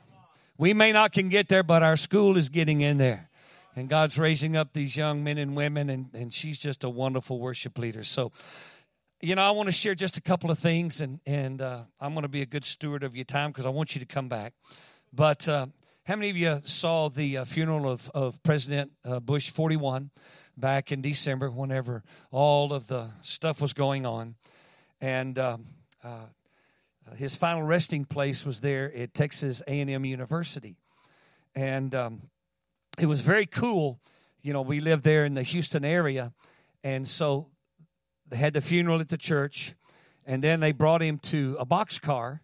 We 0.58 0.74
may 0.74 0.92
not 0.92 1.12
can 1.12 1.28
get 1.28 1.48
there, 1.48 1.62
but 1.62 1.82
our 1.82 1.96
school 1.96 2.36
is 2.36 2.48
getting 2.48 2.80
in 2.80 2.98
there. 2.98 3.28
And 3.76 3.88
God's 3.88 4.18
raising 4.18 4.56
up 4.56 4.72
these 4.72 4.96
young 4.96 5.24
men 5.24 5.36
and 5.36 5.56
women, 5.56 5.90
and, 5.90 6.08
and 6.14 6.32
she's 6.32 6.58
just 6.58 6.84
a 6.84 6.88
wonderful 6.88 7.40
worship 7.40 7.76
leader. 7.76 8.04
So, 8.04 8.30
you 9.20 9.34
know, 9.34 9.42
I 9.42 9.50
want 9.50 9.66
to 9.66 9.72
share 9.72 9.96
just 9.96 10.16
a 10.16 10.20
couple 10.20 10.50
of 10.50 10.58
things, 10.60 11.00
and, 11.00 11.18
and 11.26 11.60
uh, 11.60 11.80
I'm 12.00 12.12
going 12.12 12.22
to 12.22 12.28
be 12.28 12.42
a 12.42 12.46
good 12.46 12.64
steward 12.64 13.02
of 13.02 13.16
your 13.16 13.24
time 13.24 13.50
because 13.50 13.66
I 13.66 13.70
want 13.70 13.96
you 13.96 14.00
to 14.00 14.06
come 14.06 14.28
back. 14.28 14.52
But 15.12 15.48
uh, 15.48 15.66
how 16.06 16.14
many 16.14 16.30
of 16.30 16.36
you 16.36 16.60
saw 16.62 17.08
the 17.08 17.38
uh, 17.38 17.44
funeral 17.44 17.88
of, 17.88 18.10
of 18.14 18.40
President 18.44 18.92
uh, 19.04 19.18
Bush 19.18 19.50
41 19.50 20.10
back 20.56 20.92
in 20.92 21.02
December 21.02 21.50
whenever 21.50 22.04
all 22.30 22.72
of 22.72 22.86
the 22.86 23.10
stuff 23.22 23.60
was 23.60 23.72
going 23.72 24.06
on? 24.06 24.36
And 25.00 25.36
um, 25.38 25.64
uh, 26.04 26.26
his 27.16 27.36
final 27.36 27.62
resting 27.62 28.04
place 28.04 28.46
was 28.46 28.60
there 28.60 28.94
at 28.94 29.14
Texas 29.14 29.62
A&M 29.66 30.04
University. 30.04 30.76
And 31.56 31.94
um, 31.94 32.22
it 32.98 33.06
was 33.06 33.22
very 33.22 33.46
cool. 33.46 34.00
You 34.42 34.52
know, 34.52 34.62
we 34.62 34.80
lived 34.80 35.04
there 35.04 35.24
in 35.24 35.34
the 35.34 35.42
Houston 35.42 35.84
area. 35.84 36.32
And 36.82 37.06
so 37.08 37.48
they 38.28 38.36
had 38.36 38.52
the 38.52 38.60
funeral 38.60 39.00
at 39.00 39.08
the 39.08 39.16
church. 39.16 39.74
And 40.26 40.42
then 40.42 40.60
they 40.60 40.72
brought 40.72 41.02
him 41.02 41.18
to 41.18 41.56
a 41.58 41.66
boxcar 41.66 42.40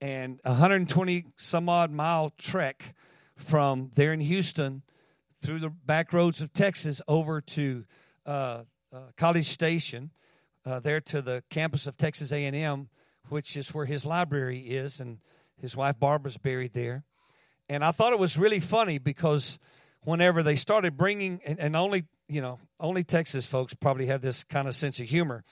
and 0.00 0.40
120 0.44 1.26
some 1.36 1.68
odd 1.68 1.90
mile 1.90 2.30
trek 2.30 2.94
from 3.36 3.90
there 3.94 4.12
in 4.12 4.20
Houston 4.20 4.82
through 5.40 5.60
the 5.60 5.70
back 5.70 6.12
roads 6.12 6.40
of 6.40 6.52
Texas 6.52 7.02
over 7.08 7.40
to 7.40 7.84
uh, 8.26 8.62
uh, 8.92 8.98
College 9.16 9.46
Station, 9.46 10.10
uh, 10.64 10.80
there 10.80 11.00
to 11.00 11.22
the 11.22 11.42
campus 11.50 11.86
of 11.86 11.96
Texas 11.96 12.32
A&M 12.32 12.88
which 13.28 13.56
is 13.56 13.74
where 13.74 13.86
his 13.86 14.04
library 14.04 14.58
is, 14.58 15.00
and 15.00 15.18
his 15.56 15.76
wife 15.76 15.98
Barbara's 15.98 16.36
buried 16.36 16.72
there. 16.72 17.04
And 17.68 17.84
I 17.84 17.92
thought 17.92 18.12
it 18.12 18.18
was 18.18 18.36
really 18.36 18.60
funny 18.60 18.98
because 18.98 19.58
whenever 20.02 20.42
they 20.42 20.56
started 20.56 20.96
bringing, 20.96 21.40
and, 21.46 21.58
and 21.58 21.76
only 21.76 22.04
you 22.28 22.40
know, 22.40 22.58
only 22.80 23.04
Texas 23.04 23.46
folks 23.46 23.74
probably 23.74 24.06
have 24.06 24.22
this 24.22 24.42
kind 24.42 24.66
of 24.66 24.74
sense 24.74 24.98
of 25.00 25.06
humor, 25.06 25.44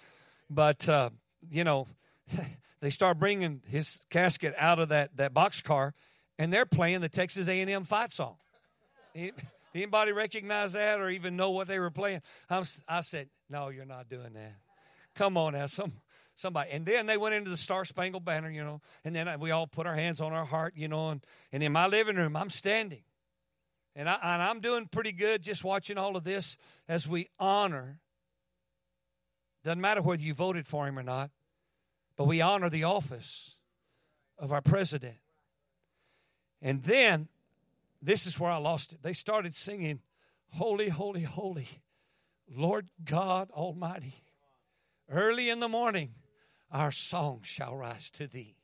but 0.49 0.88
uh, 0.88 1.11
you 1.50 1.62
know, 1.62 1.87
they 2.81 2.90
start 2.90 3.19
bringing 3.19 3.61
his 3.67 4.00
casket 4.09 4.55
out 4.57 4.79
of 4.79 4.88
that 4.88 5.17
that 5.17 5.35
box 5.35 5.61
car, 5.61 5.93
and 6.38 6.52
they're 6.52 6.67
playing 6.67 7.00
the 7.00 7.09
Texas 7.09 7.49
A&M 7.49 7.85
fight 7.85 8.11
song. 8.11 8.37
Anybody 9.75 10.12
recognize 10.12 10.73
that 10.73 10.99
or 11.00 11.11
even 11.11 11.37
know 11.37 11.50
what 11.50 11.69
they 11.69 11.79
were 11.79 11.90
playing? 11.90 12.23
I'm, 12.49 12.64
i 12.88 13.02
said, 13.02 13.29
"No, 13.49 13.69
you're 13.69 13.85
not 13.85 14.09
doing 14.09 14.33
that. 14.33 14.55
Come 15.14 15.37
on 15.37 15.52
now, 15.52 15.67
some 15.67 15.93
somebody. 16.40 16.70
And 16.70 16.87
then 16.87 17.06
they 17.06 17.16
went 17.16 17.35
into 17.35 17.50
the 17.50 17.56
Star 17.56 17.85
Spangled 17.85 18.25
Banner, 18.25 18.50
you 18.50 18.64
know, 18.64 18.80
and 19.04 19.14
then 19.14 19.38
we 19.40 19.50
all 19.50 19.66
put 19.66 19.87
our 19.87 19.94
hands 19.94 20.20
on 20.20 20.32
our 20.32 20.44
heart, 20.44 20.75
you 20.76 20.88
know, 20.88 21.11
and, 21.11 21.25
and 21.52 21.62
in 21.62 21.73
my 21.73 21.87
living 21.87 22.16
room, 22.16 22.37
I'm 22.37 22.50
standing. 22.50 23.02
And, 23.94 24.09
I, 24.09 24.18
and 24.23 24.42
I'm 24.42 24.61
doing 24.61 24.87
pretty 24.87 25.12
good 25.12 25.42
just 25.42 25.64
watching 25.64 25.99
all 25.99 26.16
of 26.16 26.25
this 26.25 26.56
as 26.88 27.09
we 27.09 27.28
honor. 27.38 28.00
Doesn't 29.62 29.80
matter 29.80 30.00
whether 30.00 30.23
you 30.23 30.32
voted 30.32 30.66
for 30.66 30.87
him 30.87 30.99
or 30.99 31.02
not, 31.02 31.30
but 32.16 32.26
we 32.26 32.40
honor 32.40 32.70
the 32.70 32.85
office 32.85 33.56
of 34.38 34.52
our 34.52 34.62
president. 34.62 35.16
And 36.62 36.82
then, 36.82 37.28
this 38.00 38.26
is 38.26 38.40
where 38.40 38.50
I 38.50 38.56
lost 38.56 38.92
it. 38.92 39.02
They 39.02 39.12
started 39.12 39.54
singing, 39.54 40.00
Holy, 40.54 40.88
Holy, 40.88 41.23
Holy, 41.23 41.68
Lord 42.49 42.88
God 43.04 43.50
Almighty. 43.50 44.14
Early 45.11 45.50
in 45.50 45.61
the 45.61 45.68
morning, 45.68 46.14
our 46.70 46.92
song 46.92 47.40
shall 47.42 47.76
rise 47.76 48.10
to 48.12 48.26
thee. 48.26 48.56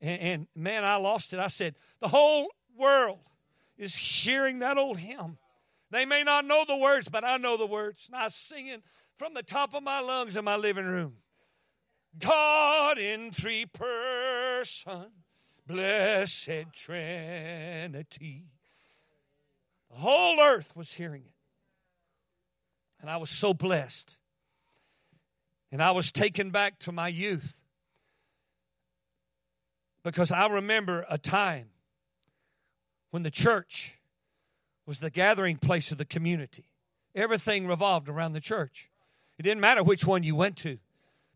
And, 0.00 0.20
and, 0.20 0.46
man, 0.54 0.84
I 0.84 0.96
lost 0.96 1.32
it. 1.32 1.38
I 1.38 1.48
said, 1.48 1.74
the 2.00 2.08
whole 2.08 2.48
world 2.76 3.20
is 3.78 3.94
hearing 3.94 4.58
that 4.58 4.78
old 4.78 4.98
hymn. 4.98 5.38
They 5.90 6.04
may 6.04 6.22
not 6.22 6.44
know 6.44 6.64
the 6.66 6.76
words, 6.76 7.08
but 7.08 7.24
I 7.24 7.36
know 7.36 7.56
the 7.56 7.66
words. 7.66 8.08
And 8.08 8.16
I 8.16 8.24
was 8.24 8.34
singing 8.34 8.82
from 9.16 9.34
the 9.34 9.42
top 9.42 9.74
of 9.74 9.82
my 9.82 10.00
lungs 10.00 10.36
in 10.36 10.44
my 10.44 10.56
living 10.56 10.86
room. 10.86 11.18
God 12.18 12.98
in 12.98 13.30
three 13.30 13.66
person, 13.66 15.06
blessed 15.66 16.72
Trinity. 16.72 18.46
The 19.90 19.96
whole 19.96 20.40
earth 20.40 20.74
was 20.74 20.94
hearing 20.94 21.22
it. 21.22 21.34
And 23.00 23.10
I 23.10 23.16
was 23.16 23.30
so 23.30 23.52
blessed. 23.52 24.18
And 25.72 25.82
I 25.82 25.90
was 25.90 26.12
taken 26.12 26.50
back 26.50 26.78
to 26.80 26.92
my 26.92 27.08
youth 27.08 27.62
because 30.04 30.30
I 30.30 30.46
remember 30.48 31.06
a 31.08 31.16
time 31.16 31.70
when 33.10 33.22
the 33.22 33.30
church 33.30 33.98
was 34.84 35.00
the 35.00 35.10
gathering 35.10 35.56
place 35.56 35.90
of 35.90 35.96
the 35.96 36.04
community. 36.04 36.66
Everything 37.14 37.66
revolved 37.66 38.10
around 38.10 38.32
the 38.32 38.40
church. 38.40 38.90
It 39.38 39.44
didn't 39.44 39.62
matter 39.62 39.82
which 39.82 40.04
one 40.04 40.22
you 40.22 40.36
went 40.36 40.56
to 40.58 40.78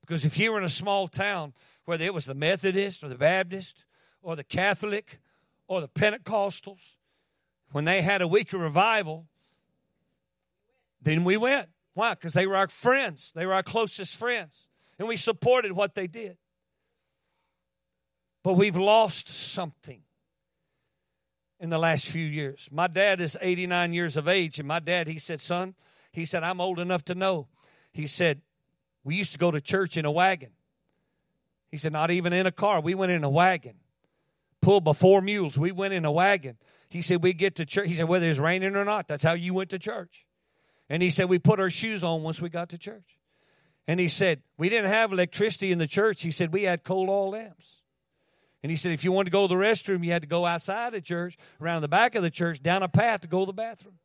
because 0.02 0.26
if 0.26 0.38
you 0.38 0.52
were 0.52 0.59
in 0.59 0.64
a 0.64 0.69
small 0.69 1.09
town, 1.09 1.55
whether 1.87 2.05
it 2.05 2.12
was 2.12 2.26
the 2.26 2.35
Methodist 2.35 3.02
or 3.02 3.09
the 3.09 3.16
Baptist 3.16 3.87
or 4.23 4.37
the 4.37 4.45
Catholic 4.45 5.19
or 5.66 5.81
the 5.81 5.88
Pentecostals, 5.88 6.97
when 7.73 7.85
they 7.85 8.02
had 8.02 8.21
a 8.21 8.28
week 8.28 8.52
of 8.52 8.61
revival, 8.61 9.26
then 11.00 11.25
we 11.25 11.38
went. 11.38 11.69
Why? 11.97 12.12
Because 12.12 12.35
they 12.35 12.47
were 12.47 12.57
our 12.57 12.69
friends, 12.69 13.33
they 13.35 13.47
were 13.47 13.55
our 13.55 13.62
closest 13.62 14.19
friends, 14.19 14.69
and 14.99 15.09
we 15.09 15.17
supported 15.17 15.73
what 15.73 15.95
they 15.95 16.07
did. 16.07 16.37
But 18.45 18.53
we've 18.53 18.76
lost 18.76 19.31
something 19.31 20.03
in 21.59 21.71
the 21.71 21.79
last 21.79 22.11
few 22.11 22.26
years. 22.26 22.69
My 22.71 22.87
dad 22.87 23.23
is 23.23 23.38
89 23.41 23.95
years 23.95 24.19
of 24.19 24.29
age, 24.29 24.59
and 24.59 24.69
my 24.69 24.79
dad, 24.79 25.09
he 25.09 25.19
said, 25.19 25.41
Son, 25.41 25.75
he 26.12 26.26
said, 26.26 26.43
I'm 26.43 26.61
old 26.61 26.79
enough 26.79 27.03
to 27.07 27.15
know. 27.15 27.49
He 27.95 28.07
said, 28.07 28.43
We 29.03 29.15
used 29.15 29.33
to 29.33 29.38
go 29.38 29.50
to 29.50 29.59
church 29.62 29.97
in 29.97 30.05
a 30.05 30.12
wagon. 30.12 30.50
He 31.71 31.79
said, 31.79 31.95
Not 31.95 32.11
even 32.11 32.35
in 32.35 32.45
a 32.45 32.53
car. 32.53 32.83
We 32.83 32.95
went 32.95 33.12
in 33.12 33.25
a 33.25 33.31
wagon. 33.31 33.76
Pulled 34.61 34.85
by 34.85 34.93
four 34.93 35.23
mules. 35.23 35.57
We 35.57 35.73
went 35.73 35.95
in 35.95 36.05
a 36.05 36.12
wagon. 36.12 36.59
He 36.91 37.00
said, 37.00 37.23
We 37.23 37.33
get 37.33 37.55
to 37.55 37.65
church. 37.65 37.88
He 37.88 37.95
said, 37.95 38.07
Whether 38.07 38.29
it's 38.29 38.38
raining 38.38 38.76
or 38.76 38.85
not, 38.85 39.09
that's 39.09 39.23
how 39.23 39.33
you 39.33 39.55
went 39.55 39.71
to 39.71 39.79
church. 39.79 40.25
And 40.88 41.02
he 41.02 41.11
said, 41.11 41.28
We 41.28 41.38
put 41.38 41.61
our 41.61 41.71
shoes 41.71 42.05
on 42.05 42.23
once 42.23 42.40
we 42.40 42.49
got 42.49 42.69
to 42.71 42.78
church. 42.78 43.19
And 43.88 44.00
he 44.00 44.09
said, 44.09 44.43
We 44.59 44.69
didn't 44.69 44.90
have 44.90 45.12
electricity 45.12 45.73
in 45.73 45.78
the 45.78 45.87
church. 45.87 46.23
He 46.23 46.31
said, 46.31 46.52
We 46.52 46.64
had 46.64 46.85
coal 46.85 47.09
oil 47.11 47.31
lamps. 47.31 47.83
And 48.62 48.71
he 48.71 48.76
said, 48.76 48.93
If 48.93 49.05
you 49.05 49.12
wanted 49.12 49.26
to 49.26 49.31
go 49.31 49.47
to 49.47 49.55
the 49.55 49.61
restroom, 49.61 50.05
you 50.05 50.12
had 50.12 50.23
to 50.23 50.28
go 50.28 50.47
outside 50.47 50.93
the 50.93 51.00
church, 51.00 51.37
around 51.61 51.83
the 51.83 51.88
back 51.88 52.14
of 52.14 52.23
the 52.23 52.31
church, 52.31 52.62
down 52.62 52.83
a 52.83 52.88
path 52.88 53.21
to 53.23 53.28
go 53.28 53.40
to 53.40 53.47
the 53.47 53.52
bathroom. 53.52 53.99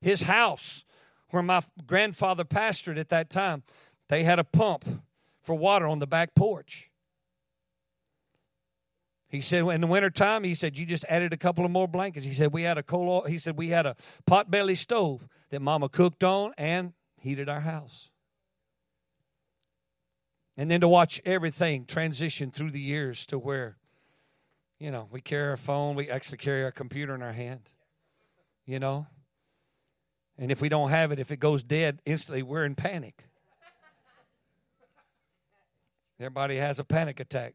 His 0.00 0.22
house, 0.22 0.84
where 1.30 1.42
my 1.42 1.62
grandfather 1.86 2.44
pastored 2.44 2.98
at 2.98 3.08
that 3.08 3.30
time, 3.30 3.62
they 4.08 4.24
had 4.24 4.38
a 4.38 4.44
pump 4.44 5.02
for 5.40 5.54
water 5.54 5.86
on 5.86 5.98
the 5.98 6.06
back 6.06 6.34
porch. 6.34 6.91
He 9.32 9.40
said 9.40 9.66
in 9.66 9.80
the 9.80 9.86
wintertime, 9.86 10.44
he 10.44 10.54
said, 10.54 10.76
you 10.76 10.84
just 10.84 11.06
added 11.08 11.32
a 11.32 11.38
couple 11.38 11.64
of 11.64 11.70
more 11.70 11.88
blankets. 11.88 12.26
He 12.26 12.34
said, 12.34 12.52
we 12.52 12.64
had 12.64 12.76
a 12.76 12.82
coal, 12.82 13.22
he 13.22 13.38
said, 13.38 13.56
we 13.56 13.70
had 13.70 13.86
a 13.86 13.96
potbelly 14.28 14.76
stove 14.76 15.26
that 15.48 15.62
mama 15.62 15.88
cooked 15.88 16.22
on 16.22 16.52
and 16.58 16.92
heated 17.18 17.48
our 17.48 17.62
house. 17.62 18.10
And 20.54 20.70
then 20.70 20.82
to 20.82 20.88
watch 20.88 21.18
everything 21.24 21.86
transition 21.86 22.50
through 22.50 22.72
the 22.72 22.80
years 22.80 23.24
to 23.26 23.38
where, 23.38 23.78
you 24.78 24.90
know, 24.90 25.08
we 25.10 25.22
carry 25.22 25.48
our 25.48 25.56
phone, 25.56 25.96
we 25.96 26.10
actually 26.10 26.36
carry 26.36 26.62
our 26.62 26.70
computer 26.70 27.14
in 27.14 27.22
our 27.22 27.32
hand, 27.32 27.70
you 28.66 28.78
know. 28.78 29.06
And 30.36 30.52
if 30.52 30.60
we 30.60 30.68
don't 30.68 30.90
have 30.90 31.10
it, 31.10 31.18
if 31.18 31.32
it 31.32 31.40
goes 31.40 31.64
dead 31.64 32.02
instantly, 32.04 32.42
we're 32.42 32.66
in 32.66 32.74
panic. 32.74 33.24
Everybody 36.20 36.56
has 36.56 36.78
a 36.78 36.84
panic 36.84 37.18
attack. 37.18 37.54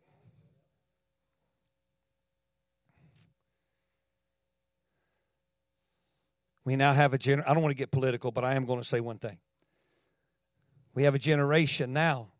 We 6.67 6.75
now 6.75 6.91
have 6.91 7.13
a 7.13 7.17
gener- 7.17 7.47
I 7.47 7.53
don't 7.53 7.63
want 7.63 7.71
to 7.71 7.77
get 7.77 7.91
political, 7.91 8.29
but 8.29 8.43
I 8.43 8.55
am 8.55 8.65
going 8.65 8.81
to 8.81 8.85
say 8.85 8.99
one 8.99 9.19
thing. 9.19 9.37
We 10.93 11.03
have 11.03 11.15
a 11.15 11.19
generation 11.19 11.93
now 11.93 12.33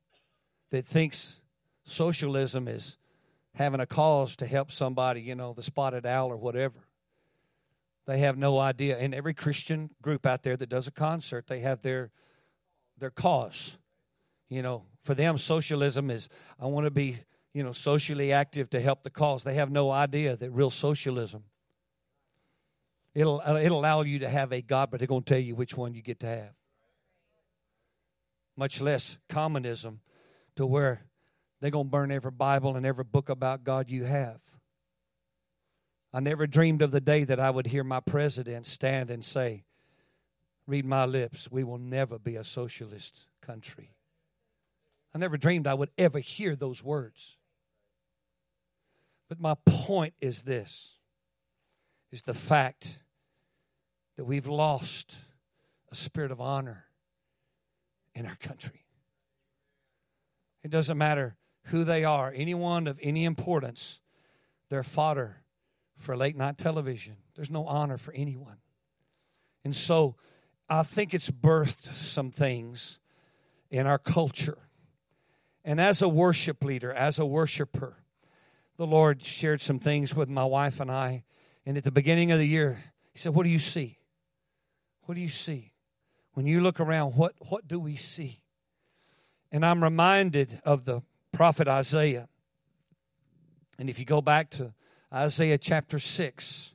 that 0.70 0.84
thinks 0.84 1.40
socialism 1.86 2.68
is 2.68 2.98
having 3.54 3.80
a 3.80 3.86
cause 3.86 4.36
to 4.36 4.46
help 4.46 4.70
somebody, 4.70 5.22
you 5.22 5.34
know, 5.34 5.54
the 5.54 5.64
spotted 5.64 6.06
owl 6.06 6.28
or 6.28 6.36
whatever. 6.36 6.90
They 8.06 8.18
have 8.18 8.38
no 8.38 8.60
idea. 8.60 8.98
And 8.98 9.16
every 9.16 9.34
Christian 9.34 9.92
group 10.02 10.26
out 10.26 10.44
there 10.44 10.58
that 10.58 10.68
does 10.68 10.88
a 10.88 10.92
concert, 10.92 11.48
they 11.48 11.62
have 11.62 11.82
their 11.82 12.12
their 12.98 13.12
cause. 13.12 13.78
You 14.50 14.62
know, 14.62 14.84
for 15.00 15.14
them 15.14 15.38
socialism 15.38 16.12
is 16.12 16.28
I 16.60 16.66
want 16.66 16.86
to 16.86 16.92
be, 16.92 17.16
you 17.54 17.64
know, 17.64 17.72
socially 17.72 18.34
active 18.34 18.70
to 18.72 18.82
help 18.82 19.04
the 19.04 19.10
cause. 19.10 19.46
They 19.46 19.54
have 19.54 19.72
no 19.72 19.90
idea 19.90 20.36
that 20.36 20.52
real 20.52 20.70
socialism 20.70 21.46
It'll, 23.18 23.42
uh, 23.44 23.56
it'll 23.56 23.80
allow 23.80 24.04
you 24.04 24.20
to 24.20 24.30
have 24.30 24.52
a 24.52 24.62
God, 24.62 24.92
but 24.92 25.00
they're 25.00 25.08
going 25.08 25.24
to 25.24 25.34
tell 25.34 25.42
you 25.42 25.56
which 25.56 25.76
one 25.76 25.96
you 25.96 26.04
get 26.04 26.20
to 26.20 26.28
have. 26.28 26.54
Much 28.56 28.80
less 28.80 29.18
communism, 29.28 30.02
to 30.56 30.68
where 30.68 31.02
they're 31.60 31.72
going 31.72 31.88
to 31.88 31.90
burn 31.90 32.12
every 32.12 32.30
Bible 32.30 32.76
and 32.76 32.86
every 32.86 33.04
book 33.04 33.30
about 33.30 33.64
God 33.64 33.90
you 33.90 34.04
have. 34.04 34.40
I 36.14 36.20
never 36.20 36.46
dreamed 36.46 36.84
of 36.84 36.92
the 36.92 37.02
day 37.02 37.24
that 37.24 37.40
I 37.40 37.50
would 37.50 37.66
hear 37.66 37.84
my 37.84 38.02
president 38.02 38.68
stand 38.68 39.10
and 39.10 39.26
say, 39.26 39.64
Read 40.68 40.86
my 40.86 41.06
lips, 41.06 41.50
we 41.50 41.64
will 41.64 41.80
never 41.80 42.20
be 42.20 42.36
a 42.36 42.44
socialist 42.44 43.26
country. 43.42 43.96
I 45.16 45.18
never 45.18 45.38
dreamed 45.38 45.66
I 45.66 45.74
would 45.74 45.90
ever 45.98 46.20
hear 46.20 46.56
those 46.56 46.84
words. 46.84 47.40
But 49.28 49.40
my 49.40 49.56
point 49.66 50.14
is 50.22 50.44
this 50.44 51.00
is 52.12 52.22
the 52.22 52.36
fact 52.36 53.00
that 54.18 54.26
we've 54.26 54.48
lost 54.48 55.16
a 55.92 55.96
spirit 55.96 56.32
of 56.32 56.42
honor 56.42 56.86
in 58.14 58.26
our 58.26 58.36
country. 58.36 58.84
It 60.64 60.72
doesn't 60.72 60.98
matter 60.98 61.38
who 61.68 61.84
they 61.84 62.04
are, 62.04 62.34
anyone 62.36 62.88
of 62.88 63.00
any 63.02 63.26
importance, 63.26 64.02
they're 64.70 64.84
fodder 64.84 65.44
for 65.96 66.16
late 66.16 66.36
night 66.36 66.58
television. 66.58 67.18
There's 67.36 67.52
no 67.52 67.66
honor 67.66 67.98
for 67.98 68.14
anyone. 68.14 68.58
And 69.64 69.76
so 69.76 70.16
I 70.70 70.84
think 70.84 71.14
it's 71.14 71.30
birthed 71.30 71.94
some 71.94 72.32
things 72.32 73.00
in 73.70 73.86
our 73.86 73.98
culture. 73.98 74.58
And 75.64 75.82
as 75.82 76.02
a 76.02 76.08
worship 76.08 76.64
leader, 76.64 76.94
as 76.94 77.20
a 77.20 77.26
worshiper, 77.26 77.98
the 78.78 78.88
Lord 78.88 79.24
shared 79.24 79.60
some 79.60 79.80
things 79.80 80.16
with 80.16 80.30
my 80.30 80.46
wife 80.46 80.80
and 80.80 80.90
I. 80.90 81.24
And 81.66 81.78
at 81.78 81.84
the 81.84 81.92
beginning 81.92 82.32
of 82.32 82.40
the 82.40 82.48
year, 82.48 82.80
He 83.12 83.20
said, 83.20 83.34
What 83.34 83.44
do 83.44 83.50
you 83.50 83.60
see? 83.60 83.98
What 85.08 85.16
do 85.16 85.22
you 85.22 85.30
see? 85.30 85.72
When 86.34 86.46
you 86.46 86.60
look 86.60 86.82
around, 86.82 87.14
what, 87.14 87.32
what 87.40 87.66
do 87.66 87.80
we 87.80 87.96
see? 87.96 88.42
And 89.54 89.66
I'm 89.66 89.82
reminded 89.82 90.60
of 90.66 90.84
the 90.84 91.02
prophet 91.32 91.66
Isaiah. 91.66 92.28
And 93.80 93.90
if 93.90 94.00
you 94.00 94.06
go 94.06 94.22
back 94.22 94.50
to 94.52 94.74
Isaiah 95.14 95.58
chapter 95.58 95.98
6, 95.98 96.74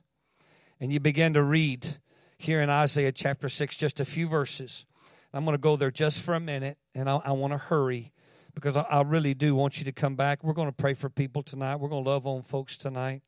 and 0.79 0.91
you 0.91 0.99
begin 0.99 1.35
to 1.35 1.43
read 1.43 1.99
here 2.39 2.59
in 2.59 2.71
Isaiah 2.71 3.11
chapter 3.11 3.49
6, 3.49 3.77
just 3.77 3.99
a 3.99 4.05
few 4.05 4.27
verses. 4.27 4.87
I'm 5.31 5.45
going 5.45 5.53
to 5.53 5.61
go 5.61 5.75
there 5.75 5.91
just 5.91 6.25
for 6.25 6.33
a 6.33 6.39
minute, 6.39 6.79
and 6.95 7.07
I, 7.07 7.17
I 7.17 7.31
want 7.33 7.53
to 7.53 7.59
hurry 7.59 8.13
because 8.55 8.75
I, 8.75 8.81
I, 8.81 9.03
really 9.03 9.35
do 9.35 9.53
want 9.53 9.77
you 9.77 9.85
to 9.85 9.91
come 9.91 10.15
back. 10.15 10.43
We're 10.43 10.53
going 10.53 10.69
to 10.69 10.75
pray 10.75 10.95
for 10.95 11.07
people 11.07 11.43
tonight. 11.43 11.75
We're 11.75 11.89
going 11.89 12.03
to 12.03 12.09
love 12.09 12.25
on 12.25 12.41
folks 12.41 12.79
tonight, 12.79 13.21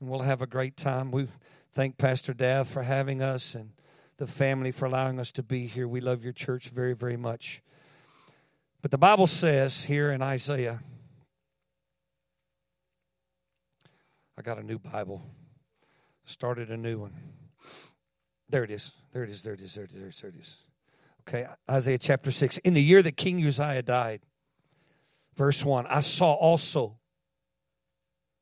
and 0.00 0.08
we'll 0.08 0.22
have 0.22 0.42
a 0.42 0.46
great 0.46 0.76
time. 0.76 1.10
We 1.10 1.26
thank 1.72 1.98
Pastor 1.98 2.32
Dav 2.32 2.68
for 2.68 2.84
having 2.84 3.20
us 3.20 3.56
and 3.56 3.70
the 4.16 4.26
family 4.26 4.70
for 4.70 4.86
allowing 4.86 5.18
us 5.18 5.32
to 5.32 5.42
be 5.42 5.66
here. 5.66 5.88
We 5.88 6.00
love 6.00 6.22
your 6.22 6.32
church 6.32 6.68
very, 6.68 6.94
very 6.94 7.16
much. 7.16 7.62
But 8.82 8.90
the 8.90 8.98
Bible 8.98 9.26
says 9.26 9.84
here 9.84 10.10
in 10.12 10.22
Isaiah, 10.22 10.80
I 14.36 14.42
got 14.42 14.58
a 14.58 14.62
new 14.62 14.78
Bible, 14.78 15.22
started 16.24 16.70
a 16.70 16.76
new 16.76 16.98
one. 16.98 17.14
There 18.48 18.64
it 18.64 18.70
is. 18.70 18.92
There 19.12 19.24
it 19.24 19.30
is. 19.30 19.42
There 19.42 19.54
it 19.54 19.60
is. 19.60 19.74
There 19.74 19.84
it 19.84 19.92
is. 19.92 20.20
There 20.20 20.30
it 20.30 20.36
is. 20.36 20.64
Okay, 21.26 21.46
Isaiah 21.70 21.98
chapter 21.98 22.30
6. 22.30 22.58
In 22.58 22.74
the 22.74 22.82
year 22.82 23.02
that 23.02 23.16
King 23.16 23.44
Uzziah 23.44 23.82
died, 23.82 24.20
verse 25.34 25.64
1, 25.64 25.86
I 25.86 26.00
saw 26.00 26.32
also 26.32 26.98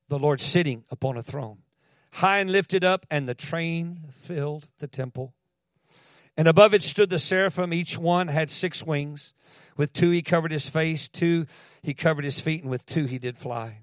the 0.09 0.19
Lord 0.19 0.41
sitting 0.41 0.85
upon 0.91 1.17
a 1.17 1.23
throne, 1.23 1.59
high 2.15 2.41
and 2.41 2.51
lifted 2.51 2.85
up, 2.85 3.07
and 3.11 3.29
the 3.29 3.35
train 3.35 4.01
filled 4.11 4.71
the 4.79 4.89
temple. 4.89 5.35
And 6.37 6.49
above 6.49 6.73
it 6.75 6.83
stood 6.83 7.11
the 7.11 7.19
seraphim. 7.19 7.73
Each 7.73 7.99
one 7.99 8.29
had 8.29 8.51
six 8.51 8.85
wings. 8.85 9.35
With 9.77 9.93
two 9.93 10.11
he 10.11 10.23
covered 10.23 10.53
his 10.53 10.69
face, 10.69 11.09
two 11.09 11.47
he 11.83 11.95
covered 11.95 12.25
his 12.25 12.41
feet, 12.41 12.63
and 12.63 12.71
with 12.71 12.87
two 12.87 13.07
he 13.07 13.19
did 13.19 13.37
fly. 13.37 13.79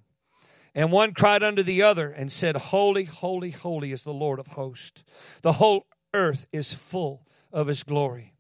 And 0.75 0.91
one 0.91 1.13
cried 1.13 1.43
unto 1.43 1.63
the 1.63 1.81
other 1.81 2.09
and 2.09 2.31
said, 2.31 2.55
Holy, 2.55 3.05
holy, 3.05 3.51
holy 3.51 3.91
is 3.91 4.03
the 4.03 4.13
Lord 4.13 4.39
of 4.39 4.47
hosts. 4.47 5.03
The 5.41 5.53
whole 5.53 5.88
earth 6.13 6.47
is 6.51 6.73
full 6.73 7.25
of 7.51 7.67
his 7.67 7.83
glory. 7.83 8.33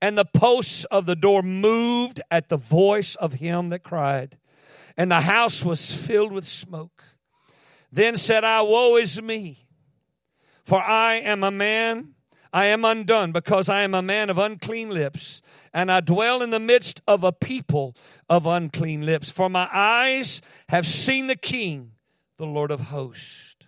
And 0.00 0.16
the 0.16 0.24
posts 0.24 0.84
of 0.86 1.06
the 1.06 1.16
door 1.16 1.42
moved 1.42 2.20
at 2.30 2.48
the 2.48 2.56
voice 2.56 3.14
of 3.16 3.34
him 3.34 3.70
that 3.70 3.82
cried, 3.82 4.38
and 4.96 5.10
the 5.10 5.22
house 5.22 5.64
was 5.64 6.06
filled 6.06 6.32
with 6.32 6.46
smoke. 6.46 7.04
Then 7.90 8.16
said 8.16 8.44
I, 8.44 8.62
Woe 8.62 8.96
is 8.96 9.20
me, 9.22 9.66
for 10.62 10.80
I 10.80 11.14
am 11.14 11.42
a 11.42 11.50
man 11.50 12.13
I 12.54 12.66
am 12.66 12.84
undone 12.84 13.32
because 13.32 13.68
I 13.68 13.82
am 13.82 13.94
a 13.94 14.00
man 14.00 14.30
of 14.30 14.38
unclean 14.38 14.90
lips, 14.90 15.42
and 15.72 15.90
I 15.90 15.98
dwell 15.98 16.40
in 16.40 16.50
the 16.50 16.60
midst 16.60 17.02
of 17.04 17.24
a 17.24 17.32
people 17.32 17.96
of 18.30 18.46
unclean 18.46 19.04
lips. 19.04 19.32
For 19.32 19.50
my 19.50 19.68
eyes 19.72 20.40
have 20.68 20.86
seen 20.86 21.26
the 21.26 21.34
King, 21.34 21.94
the 22.36 22.46
Lord 22.46 22.70
of 22.70 22.80
hosts. 22.82 23.66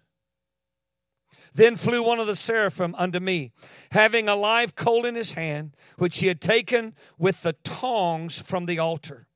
Then 1.53 1.75
flew 1.75 2.07
one 2.07 2.21
of 2.21 2.29
the 2.29 2.37
seraphim 2.37 2.95
unto 2.97 3.19
me, 3.19 3.51
having 3.91 4.29
a 4.29 4.37
live 4.37 4.77
coal 4.77 5.05
in 5.05 5.17
his 5.17 5.33
hand, 5.33 5.75
which 5.99 6.21
he 6.21 6.29
had 6.29 6.41
taken 6.41 6.95
with 7.19 7.43
the 7.43 7.55
tongs 7.65 8.41
from 8.41 8.67
the 8.67 8.79
altar. 8.79 9.27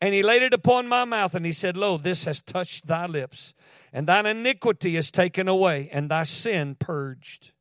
And 0.00 0.14
he 0.14 0.22
laid 0.22 0.42
it 0.42 0.54
upon 0.54 0.86
my 0.86 1.04
mouth, 1.04 1.34
and 1.34 1.44
he 1.44 1.52
said, 1.52 1.76
Lo, 1.76 1.96
this 1.96 2.26
has 2.26 2.40
touched 2.40 2.86
thy 2.86 3.06
lips, 3.06 3.54
and 3.92 4.06
thine 4.06 4.26
iniquity 4.26 4.96
is 4.96 5.10
taken 5.10 5.48
away, 5.48 5.88
and 5.92 6.08
thy 6.08 6.22
sin 6.22 6.76
purged. 6.76 7.53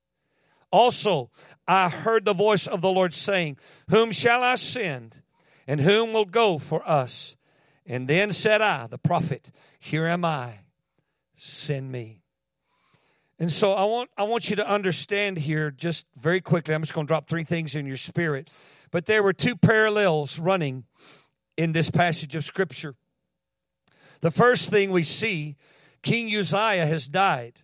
Also, 0.74 1.30
I 1.68 1.88
heard 1.88 2.26
the 2.26 2.34
voice 2.34 2.66
of 2.66 2.82
the 2.82 2.90
Lord 2.90 3.14
saying, 3.14 3.58
Whom 3.92 4.12
shall 4.12 4.42
I 4.42 4.56
send? 4.56 5.22
And 5.68 5.80
whom 5.80 6.14
will 6.14 6.26
go 6.26 6.58
for 6.58 6.86
us? 6.90 7.38
And 7.86 8.08
then 8.08 8.32
said 8.32 8.60
I, 8.60 8.88
the 8.88 8.98
prophet, 8.98 9.52
Here 9.78 10.08
am 10.08 10.26
I, 10.26 10.62
send 11.36 11.92
me. 11.92 12.24
And 13.38 13.52
so 13.52 13.74
I 13.74 13.84
want 13.84 14.10
I 14.18 14.24
want 14.24 14.50
you 14.50 14.56
to 14.56 14.68
understand 14.68 15.38
here 15.38 15.70
just 15.70 16.08
very 16.18 16.42
quickly. 16.42 16.74
I'm 16.74 16.82
just 16.82 16.96
going 16.96 17.06
to 17.06 17.12
drop 17.12 17.30
three 17.30 17.44
things 17.44 17.76
in 17.76 17.86
your 17.86 17.98
spirit. 17.98 18.50
But 18.90 19.06
there 19.06 19.22
were 19.22 19.34
two 19.34 19.56
parallels 19.56 20.40
running 20.40 20.86
in 21.56 21.74
this 21.74 21.92
passage 21.92 22.34
of 22.34 22.44
scripture. 22.44 22.96
The 24.22 24.32
first 24.32 24.72
thing 24.72 24.90
we 24.90 25.04
see, 25.04 25.56
King 26.02 26.36
Uzziah 26.36 26.88
has 26.88 27.08
died. 27.08 27.62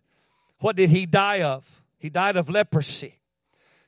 What 0.60 0.76
did 0.76 0.92
he 0.92 1.08
die 1.08 1.42
of? 1.42 1.79
He 2.00 2.10
died 2.10 2.38
of 2.38 2.50
leprosy. 2.50 3.20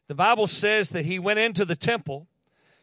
The 0.08 0.16
Bible 0.16 0.48
says 0.48 0.90
that 0.90 1.06
he 1.06 1.18
went 1.18 1.40
into 1.40 1.64
the 1.66 1.76
temple. 1.76 2.28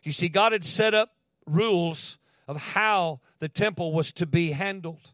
You 0.02 0.12
see, 0.12 0.28
God 0.28 0.52
had 0.52 0.64
set 0.64 0.94
up 0.94 1.12
rules 1.46 2.18
of 2.46 2.72
how 2.72 3.20
the 3.38 3.48
temple 3.48 3.92
was 3.92 4.12
to 4.14 4.26
be 4.26 4.52
handled. 4.52 5.12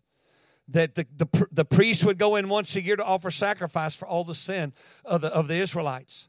That 0.68 0.94
the, 0.94 1.06
the, 1.16 1.46
the 1.50 1.64
priest 1.64 2.06
would 2.06 2.16
go 2.16 2.36
in 2.36 2.48
once 2.48 2.76
a 2.76 2.82
year 2.82 2.96
to 2.96 3.04
offer 3.04 3.30
sacrifice 3.30 3.96
for 3.96 4.06
all 4.06 4.24
the 4.24 4.34
sin 4.34 4.72
of 5.04 5.20
the, 5.20 5.28
of 5.28 5.48
the 5.48 5.56
Israelites. 5.56 6.28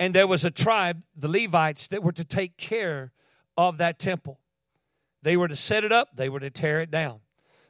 And 0.00 0.12
there 0.12 0.26
was 0.26 0.44
a 0.44 0.50
tribe, 0.50 1.02
the 1.16 1.28
Levites, 1.28 1.86
that 1.88 2.02
were 2.02 2.12
to 2.12 2.24
take 2.24 2.56
care 2.56 3.12
of 3.56 3.78
that 3.78 3.98
temple. 3.98 4.40
They 5.22 5.36
were 5.36 5.48
to 5.48 5.56
set 5.56 5.84
it 5.84 5.92
up, 5.92 6.16
they 6.16 6.28
were 6.28 6.40
to 6.40 6.50
tear 6.50 6.80
it 6.80 6.90
down. 6.90 7.20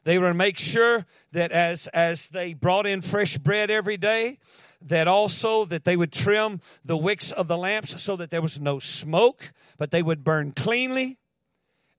They 0.05 0.19
were 0.19 0.29
to 0.29 0.33
make 0.35 0.59
sure 0.59 1.05
that 1.31 1.51
as, 1.51 1.87
as 1.87 2.29
they 2.29 2.53
brought 2.53 2.85
in 2.85 3.01
fresh 3.01 3.37
bread 3.37 3.71
every 3.71 3.97
day, 3.97 4.37
that 4.83 5.07
also 5.07 5.65
that 5.65 5.83
they 5.83 5.97
would 5.97 6.11
trim 6.11 6.61
the 6.85 6.95
wicks 6.95 7.31
of 7.31 7.47
the 7.47 7.57
lamps 7.57 8.01
so 8.01 8.15
that 8.15 8.29
there 8.29 8.41
was 8.41 8.61
no 8.61 8.77
smoke, 8.77 9.51
but 9.79 9.89
they 9.89 10.03
would 10.03 10.23
burn 10.23 10.51
cleanly, 10.51 11.17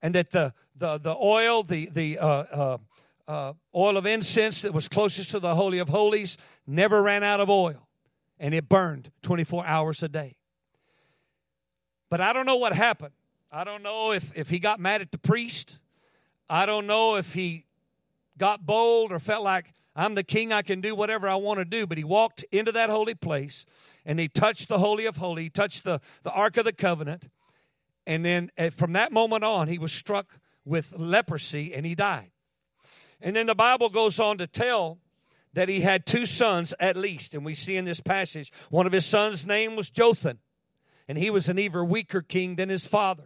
and 0.01 0.15
that 0.15 0.31
the 0.31 0.53
the, 0.73 0.97
the 0.97 1.15
oil, 1.15 1.63
the 1.63 1.89
the 1.91 2.17
uh, 2.17 2.27
uh, 2.27 2.77
uh, 3.27 3.53
oil 3.75 3.97
of 3.97 4.05
incense 4.05 4.61
that 4.61 4.73
was 4.73 4.87
closest 4.87 5.31
to 5.31 5.39
the 5.41 5.55
holy 5.55 5.79
of 5.79 5.89
holies, 5.89 6.37
never 6.65 7.03
ran 7.03 7.23
out 7.23 7.41
of 7.41 7.49
oil, 7.49 7.89
and 8.39 8.53
it 8.53 8.69
burned 8.69 9.11
24 9.21 9.65
hours 9.65 10.01
a 10.01 10.07
day. 10.07 10.37
But 12.09 12.21
I 12.21 12.31
don't 12.31 12.45
know 12.45 12.55
what 12.55 12.71
happened. 12.71 13.13
I 13.51 13.65
don't 13.65 13.83
know 13.83 14.13
if 14.13 14.31
if 14.33 14.49
he 14.49 14.59
got 14.59 14.79
mad 14.79 15.01
at 15.01 15.11
the 15.11 15.17
priest. 15.17 15.79
I 16.49 16.65
don't 16.65 16.87
know 16.87 17.17
if 17.17 17.33
he 17.33 17.65
got 18.37 18.65
bold 18.65 19.11
or 19.11 19.19
felt 19.19 19.43
like 19.43 19.73
I'm 19.95 20.13
the 20.13 20.23
king, 20.23 20.53
I 20.53 20.61
can 20.61 20.79
do 20.79 20.93
whatever 20.93 21.27
I 21.27 21.35
want 21.35 21.59
to 21.59 21.65
do. 21.65 21.87
But 21.87 21.97
he 21.97 22.03
walked 22.03 22.43
into 22.51 22.71
that 22.71 22.89
holy 22.89 23.15
place 23.15 23.65
and 24.05 24.19
he 24.19 24.27
touched 24.27 24.69
the 24.69 24.77
Holy 24.77 25.05
of 25.05 25.17
Holies, 25.17 25.45
he 25.45 25.49
touched 25.49 25.83
the, 25.83 25.99
the 26.23 26.31
Ark 26.31 26.57
of 26.57 26.65
the 26.65 26.73
Covenant. 26.73 27.29
And 28.05 28.23
then 28.23 28.51
eh, 28.57 28.69
from 28.69 28.93
that 28.93 29.11
moment 29.11 29.43
on, 29.43 29.67
he 29.67 29.79
was 29.79 29.91
struck 29.91 30.39
with 30.63 30.97
leprosy 30.97 31.73
and 31.73 31.85
he 31.85 31.95
died. 31.95 32.31
And 33.19 33.35
then 33.35 33.47
the 33.47 33.55
Bible 33.55 33.89
goes 33.89 34.19
on 34.19 34.37
to 34.37 34.47
tell 34.47 34.99
that 35.53 35.69
he 35.69 35.81
had 35.81 36.05
two 36.05 36.25
sons 36.25 36.73
at 36.79 36.95
least. 36.95 37.33
And 37.33 37.43
we 37.43 37.55
see 37.55 37.75
in 37.75 37.85
this 37.85 37.99
passage, 37.99 38.51
one 38.69 38.85
of 38.85 38.91
his 38.91 39.05
sons' 39.05 39.47
name 39.47 39.75
was 39.75 39.89
Jotham. 39.89 40.39
And 41.07 41.17
he 41.17 41.29
was 41.31 41.49
an 41.49 41.57
even 41.57 41.87
weaker 41.87 42.21
king 42.21 42.55
than 42.55 42.69
his 42.69 42.85
father. 42.85 43.23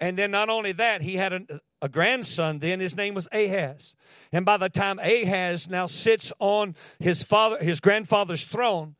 And 0.00 0.16
then 0.16 0.30
not 0.30 0.48
only 0.48 0.72
that, 0.72 1.02
he 1.02 1.16
had 1.16 1.32
a, 1.32 1.42
a 1.80 1.88
grandson 1.88 2.58
then. 2.58 2.80
His 2.80 2.96
name 2.96 3.14
was 3.14 3.28
Ahaz. 3.32 3.94
And 4.32 4.44
by 4.44 4.56
the 4.56 4.68
time 4.68 4.98
Ahaz 4.98 5.68
now 5.68 5.86
sits 5.86 6.32
on 6.38 6.74
his 6.98 7.22
father, 7.22 7.58
his 7.62 7.80
grandfather's 7.80 8.46
throne, 8.46 8.96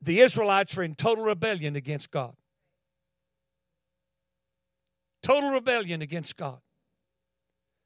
the 0.00 0.20
Israelites 0.20 0.76
are 0.76 0.82
in 0.82 0.94
total 0.94 1.24
rebellion 1.24 1.76
against 1.76 2.10
God. 2.10 2.34
Total 5.22 5.50
rebellion 5.50 6.02
against 6.02 6.36
God. 6.36 6.58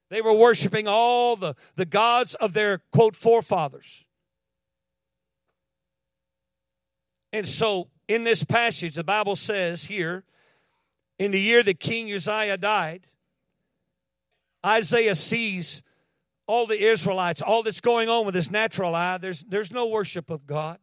They 0.09 0.21
were 0.21 0.33
worshiping 0.33 0.87
all 0.87 1.35
the, 1.35 1.55
the 1.75 1.85
gods 1.85 2.35
of 2.35 2.53
their, 2.53 2.79
quote, 2.91 3.15
forefathers. 3.15 4.05
And 7.31 7.47
so, 7.47 7.89
in 8.07 8.23
this 8.23 8.43
passage, 8.43 8.95
the 8.95 9.03
Bible 9.03 9.35
says 9.35 9.85
here, 9.85 10.23
in 11.19 11.31
the 11.31 11.39
year 11.39 11.61
that 11.61 11.79
King 11.79 12.11
Uzziah 12.11 12.57
died, 12.57 13.07
Isaiah 14.65 15.15
sees 15.15 15.83
all 16.47 16.65
the 16.65 16.81
Israelites, 16.81 17.41
all 17.41 17.61
that's 17.61 17.81
going 17.81 18.09
on 18.09 18.25
with 18.25 18.33
his 18.33 18.49
natural 18.49 18.95
eye. 18.95 19.17
There's, 19.17 19.43
there's 19.43 19.71
no 19.71 19.87
worship 19.87 20.29
of 20.29 20.47
God. 20.47 20.79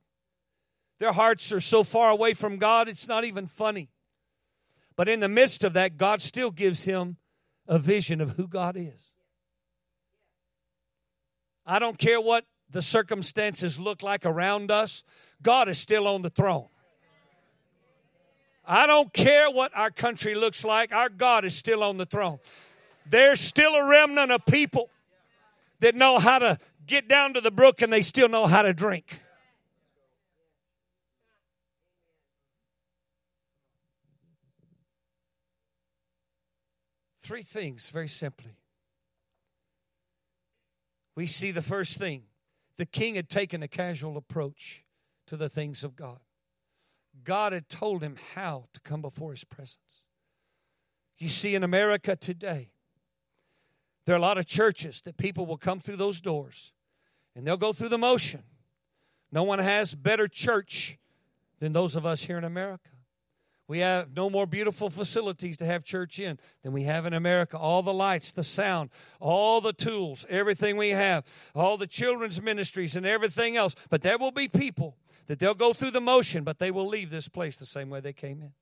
Their 0.99 1.12
hearts 1.12 1.53
are 1.53 1.61
so 1.61 1.83
far 1.83 2.11
away 2.11 2.35
from 2.35 2.59
God, 2.59 2.88
it's 2.88 3.09
not 3.09 3.25
even 3.25 3.46
funny. 3.46 3.90
But 4.94 5.09
in 5.09 5.20
the 5.20 5.29
midst 5.29 5.64
of 5.64 5.72
that, 5.72 5.96
God 5.96 6.20
still 6.20 6.51
gives 6.51 6.85
him 6.85 7.16
a 7.66 7.79
vision 7.79 8.20
of 8.20 8.37
who 8.37 8.46
God 8.46 8.77
is. 8.77 9.11
I 11.66 11.79
don't 11.79 11.99
care 11.99 12.20
what 12.20 12.44
the 12.70 12.81
circumstances 12.81 13.79
look 13.79 14.03
like 14.03 14.25
around 14.25 14.70
us, 14.70 15.05
God 15.42 15.68
is 15.68 15.79
still 15.79 16.07
on 16.09 16.22
the 16.22 16.31
throne. 16.31 16.68
I 18.66 18.87
don't 18.87 19.12
care 19.12 19.50
what 19.50 19.70
our 19.76 19.90
country 19.90 20.35
looks 20.35 20.64
like, 20.64 20.92
our 20.92 21.09
God 21.09 21.44
is 21.44 21.57
still 21.57 21.83
on 21.83 21.98
the 21.98 22.07
throne. 22.07 22.38
There's 23.09 23.40
still 23.40 23.74
a 23.74 23.88
remnant 23.88 24.33
of 24.33 24.44
people 24.44 24.90
that 25.81 25.94
know 25.94 26.18
how 26.18 26.38
to 26.38 26.59
get 26.87 27.09
down 27.09 27.35
to 27.35 27.40
the 27.40 27.50
brook 27.50 27.83
and 27.83 27.92
they 27.92 28.02
still 28.02 28.29
know 28.29 28.46
how 28.46 28.62
to 28.62 28.72
drink. 28.72 29.20
Three 37.20 37.42
things, 37.42 37.90
very 37.90 38.09
simply. 38.09 38.57
We 41.16 41.26
see 41.26 41.50
the 41.50 41.62
first 41.62 41.98
thing 41.98 42.24
the 42.76 42.87
king 42.87 43.14
had 43.14 43.29
taken 43.29 43.62
a 43.62 43.68
casual 43.68 44.16
approach 44.16 44.85
to 45.26 45.37
the 45.37 45.48
things 45.48 45.83
of 45.83 45.96
God. 45.96 46.20
God 47.27 47.53
had 47.53 47.69
told 47.69 48.03
him 48.03 48.17
how 48.35 48.69
to 48.73 48.81
come 48.81 49.03
before 49.03 49.33
his 49.33 49.45
presence. 49.45 50.05
You 51.19 51.29
see, 51.29 51.55
in 51.55 51.65
America 51.65 52.15
today, 52.15 52.71
there 54.05 54.15
are 54.15 54.19
a 54.19 54.23
lot 54.23 54.39
of 54.39 54.47
churches 54.47 55.01
that 55.03 55.17
people 55.17 55.45
will 55.45 55.57
come 55.57 55.81
through 55.81 55.97
those 55.97 56.21
doors 56.21 56.73
and 57.35 57.45
they'll 57.47 57.57
go 57.57 57.73
through 57.73 57.89
the 57.89 57.99
motion. 57.99 58.45
No 59.33 59.43
one 59.43 59.59
has 59.59 59.95
better 59.95 60.29
church 60.29 60.99
than 61.59 61.73
those 61.73 61.97
of 61.97 62.07
us 62.07 62.25
here 62.25 62.39
in 62.39 62.45
America. 62.45 62.91
We 63.69 63.81
have 63.81 64.15
no 64.15 64.31
more 64.31 64.47
beautiful 64.47 64.89
facilities 64.91 65.57
to 65.57 65.65
have 65.65 65.83
church 65.83 66.21
in 66.21 66.39
than 66.62 66.73
we 66.73 66.85
have 66.85 67.05
in 67.05 67.12
America. 67.12 67.59
All 67.59 67.83
the 67.83 67.93
lights, 67.93 68.31
the 68.31 68.45
sound, 68.45 68.91
all 69.19 69.61
the 69.61 69.73
tools, 69.73 70.25
everything 70.29 70.77
we 70.77 70.91
have, 70.91 71.27
all 71.53 71.77
the 71.77 71.89
children's 71.89 72.41
ministries 72.41 72.95
and 72.95 73.05
everything 73.05 73.57
else. 73.57 73.75
But 73.91 74.03
there 74.03 74.19
will 74.19 74.31
be 74.31 74.47
people 74.47 74.97
that 75.27 75.39
they'll 75.39 75.55
go 75.55 75.73
through 75.73 75.91
the 75.91 76.01
motion, 76.01 76.45
but 76.45 76.59
they 76.59 76.71
will 76.71 76.87
leave 76.87 77.11
this 77.11 77.29
place 77.29 77.57
the 77.57 77.67
same 77.67 77.91
way 77.91 78.01
they 78.01 78.12
came 78.12 78.41
in. 78.41 78.53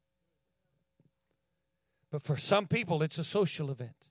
But 2.11 2.23
for 2.23 2.37
some 2.37 2.67
people, 2.67 3.03
it's 3.03 3.19
a 3.19 3.25
social 3.25 3.71
event. 3.71 4.11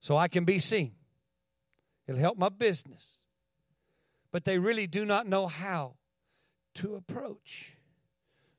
So 0.00 0.16
I 0.16 0.28
can 0.28 0.44
be 0.44 0.58
seen. 0.58 0.92
It'll 2.06 2.20
help 2.20 2.36
my 2.36 2.48
business. 2.48 3.20
But 4.30 4.44
they 4.44 4.58
really 4.58 4.86
do 4.86 5.04
not 5.04 5.26
know 5.26 5.46
how 5.46 5.94
to 6.74 6.96
approach 6.96 7.76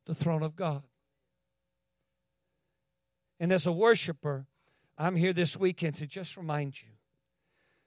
the 0.06 0.16
throne 0.16 0.42
of 0.42 0.56
God. 0.56 0.84
And 3.40 3.52
as 3.52 3.68
a 3.68 3.72
worshiper, 3.72 4.48
I'm 4.98 5.16
here 5.18 5.34
this 5.34 5.58
weekend 5.58 5.96
to 5.96 6.08
just 6.08 6.38
remind 6.38 6.82
you 6.82 6.90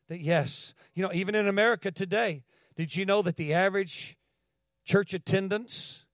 that 0.09 0.21
yes, 0.21 0.75
you 0.95 1.03
know, 1.03 1.11
even 1.13 1.35
in 1.35 1.49
America 1.49 1.91
today, 1.91 2.45
did 2.77 2.97
you 2.97 3.07
know 3.07 3.23
that 3.23 3.37
the 3.37 3.55
average 3.55 4.17
church 4.89 5.13
attendance 5.13 6.07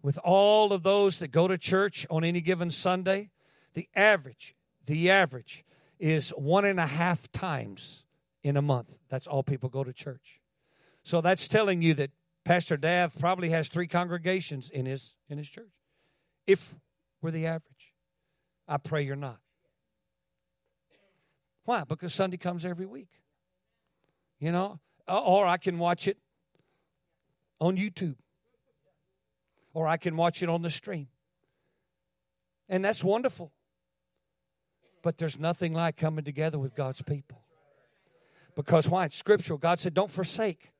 with 0.00 0.18
all 0.22 0.72
of 0.72 0.84
those 0.84 1.18
that 1.18 1.32
go 1.32 1.48
to 1.48 1.58
church 1.58 2.06
on 2.08 2.22
any 2.22 2.40
given 2.40 2.70
Sunday, 2.70 3.30
the 3.74 3.88
average, 3.96 4.54
the 4.86 5.10
average 5.10 5.64
is 5.98 6.30
one 6.30 6.64
and 6.64 6.78
a 6.78 6.86
half 6.86 7.30
times 7.32 8.04
in 8.44 8.56
a 8.56 8.62
month. 8.62 8.98
That's 9.10 9.26
all 9.26 9.42
people 9.42 9.68
go 9.68 9.82
to 9.82 9.92
church. 9.92 10.40
So 11.02 11.20
that's 11.20 11.48
telling 11.48 11.82
you 11.82 11.94
that 11.94 12.10
Pastor 12.44 12.76
Dav 12.76 13.18
probably 13.18 13.50
has 13.50 13.68
three 13.68 13.88
congregations 13.88 14.70
in 14.70 14.86
his 14.86 15.14
in 15.28 15.38
his 15.38 15.50
church. 15.50 15.72
If 16.46 16.76
we're 17.20 17.30
the 17.30 17.46
average. 17.46 17.94
I 18.68 18.76
pray 18.76 19.02
you're 19.02 19.16
not. 19.16 19.38
Why? 21.64 21.84
Because 21.84 22.12
Sunday 22.12 22.36
comes 22.36 22.66
every 22.66 22.84
week. 22.84 23.08
You 24.38 24.52
know, 24.52 24.78
uh, 25.08 25.22
or 25.22 25.46
I 25.46 25.56
can 25.56 25.78
watch 25.78 26.06
it 26.06 26.18
on 27.60 27.76
YouTube. 27.76 28.16
Or 29.72 29.88
I 29.88 29.96
can 29.96 30.16
watch 30.16 30.42
it 30.42 30.48
on 30.48 30.62
the 30.62 30.70
stream. 30.70 31.08
And 32.68 32.84
that's 32.84 33.02
wonderful. 33.02 33.52
But 35.02 35.18
there's 35.18 35.38
nothing 35.38 35.74
like 35.74 35.96
coming 35.96 36.24
together 36.24 36.58
with 36.58 36.74
God's 36.74 37.02
people. 37.02 37.42
Because 38.54 38.88
why? 38.88 39.06
It's 39.06 39.16
scriptural. 39.16 39.58
God 39.58 39.78
said, 39.78 39.94
don't 39.94 40.10
forsake 40.10 40.72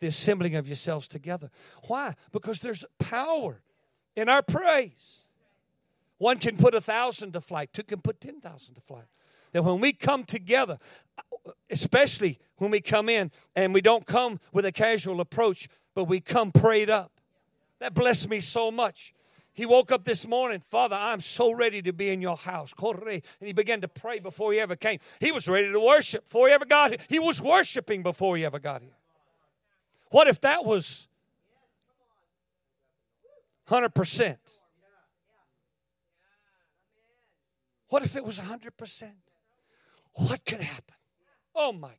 the 0.00 0.06
assembling 0.06 0.54
of 0.56 0.66
yourselves 0.66 1.08
together. 1.08 1.50
Why? 1.88 2.14
Because 2.32 2.60
there's 2.60 2.84
power 2.98 3.62
in 4.14 4.28
our 4.28 4.42
praise. 4.42 5.28
One 6.18 6.38
can 6.38 6.56
put 6.56 6.74
a 6.74 6.80
thousand 6.80 7.32
to 7.32 7.40
flight, 7.40 7.72
two 7.72 7.82
can 7.82 8.00
put 8.00 8.20
10,000 8.20 8.74
to 8.74 8.80
flight. 8.80 9.06
That 9.52 9.64
when 9.64 9.80
we 9.80 9.92
come 9.92 10.24
together, 10.24 10.78
especially 11.70 12.38
when 12.56 12.70
we 12.70 12.80
come 12.80 13.08
in 13.08 13.30
and 13.54 13.74
we 13.74 13.80
don't 13.80 14.06
come 14.06 14.40
with 14.52 14.64
a 14.64 14.72
casual 14.72 15.20
approach, 15.20 15.68
but 15.94 16.04
we 16.04 16.20
come 16.20 16.52
prayed 16.52 16.90
up. 16.90 17.12
That 17.80 17.94
blessed 17.94 18.28
me 18.28 18.40
so 18.40 18.70
much. 18.70 19.14
He 19.52 19.66
woke 19.66 19.92
up 19.92 20.04
this 20.04 20.26
morning, 20.26 20.58
Father, 20.60 20.96
I'm 20.98 21.20
so 21.20 21.52
ready 21.52 21.80
to 21.82 21.92
be 21.92 22.10
in 22.10 22.20
your 22.20 22.36
house. 22.36 22.74
And 22.76 23.22
he 23.40 23.52
began 23.52 23.80
to 23.82 23.88
pray 23.88 24.18
before 24.18 24.52
he 24.52 24.58
ever 24.58 24.74
came. 24.74 24.98
He 25.20 25.30
was 25.30 25.48
ready 25.48 25.70
to 25.70 25.78
worship 25.78 26.24
before 26.24 26.48
he 26.48 26.54
ever 26.54 26.64
got 26.64 26.90
here. 26.90 26.98
He 27.08 27.20
was 27.20 27.40
worshiping 27.40 28.02
before 28.02 28.36
he 28.36 28.44
ever 28.44 28.58
got 28.58 28.82
here. 28.82 28.96
What 30.10 30.26
if 30.26 30.40
that 30.40 30.64
was 30.64 31.08
100%? 33.68 34.36
What 37.88 38.02
if 38.02 38.16
it 38.16 38.24
was 38.24 38.40
100%? 38.40 39.10
What 40.14 40.44
could 40.44 40.60
happen? 40.60 40.94
Oh 41.54 41.72
my. 41.72 41.92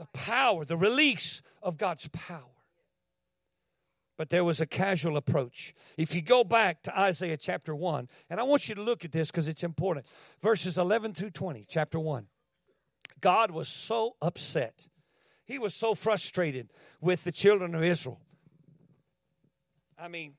The 0.00 0.06
power, 0.14 0.64
the 0.64 0.78
release 0.78 1.42
of 1.62 1.76
God's 1.76 2.08
power. 2.08 2.56
But 4.16 4.30
there 4.30 4.44
was 4.44 4.58
a 4.58 4.66
casual 4.66 5.18
approach. 5.18 5.74
If 5.98 6.14
you 6.14 6.22
go 6.22 6.42
back 6.42 6.82
to 6.84 6.98
Isaiah 6.98 7.36
chapter 7.36 7.76
1, 7.76 8.08
and 8.30 8.40
I 8.40 8.44
want 8.44 8.66
you 8.66 8.74
to 8.76 8.80
look 8.80 9.04
at 9.04 9.12
this 9.12 9.30
because 9.30 9.46
it's 9.46 9.62
important. 9.62 10.06
Verses 10.40 10.78
11 10.78 11.12
through 11.12 11.32
20, 11.32 11.66
chapter 11.68 12.00
1. 12.00 12.28
God 13.20 13.50
was 13.50 13.68
so 13.68 14.16
upset. 14.22 14.88
He 15.44 15.58
was 15.58 15.74
so 15.74 15.94
frustrated 15.94 16.72
with 17.02 17.24
the 17.24 17.32
children 17.32 17.74
of 17.74 17.84
Israel. 17.84 18.22
I 19.98 20.08
mean, 20.08 20.32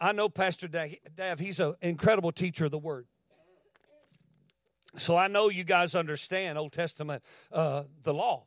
I 0.00 0.12
know 0.12 0.30
Pastor 0.30 0.68
Dav, 0.68 1.38
he's 1.38 1.60
an 1.60 1.74
incredible 1.82 2.32
teacher 2.32 2.64
of 2.64 2.70
the 2.70 2.78
word. 2.78 3.04
So 4.96 5.18
I 5.18 5.28
know 5.28 5.50
you 5.50 5.64
guys 5.64 5.94
understand 5.94 6.56
Old 6.56 6.72
Testament, 6.72 7.22
uh, 7.52 7.82
the 8.02 8.14
law. 8.14 8.46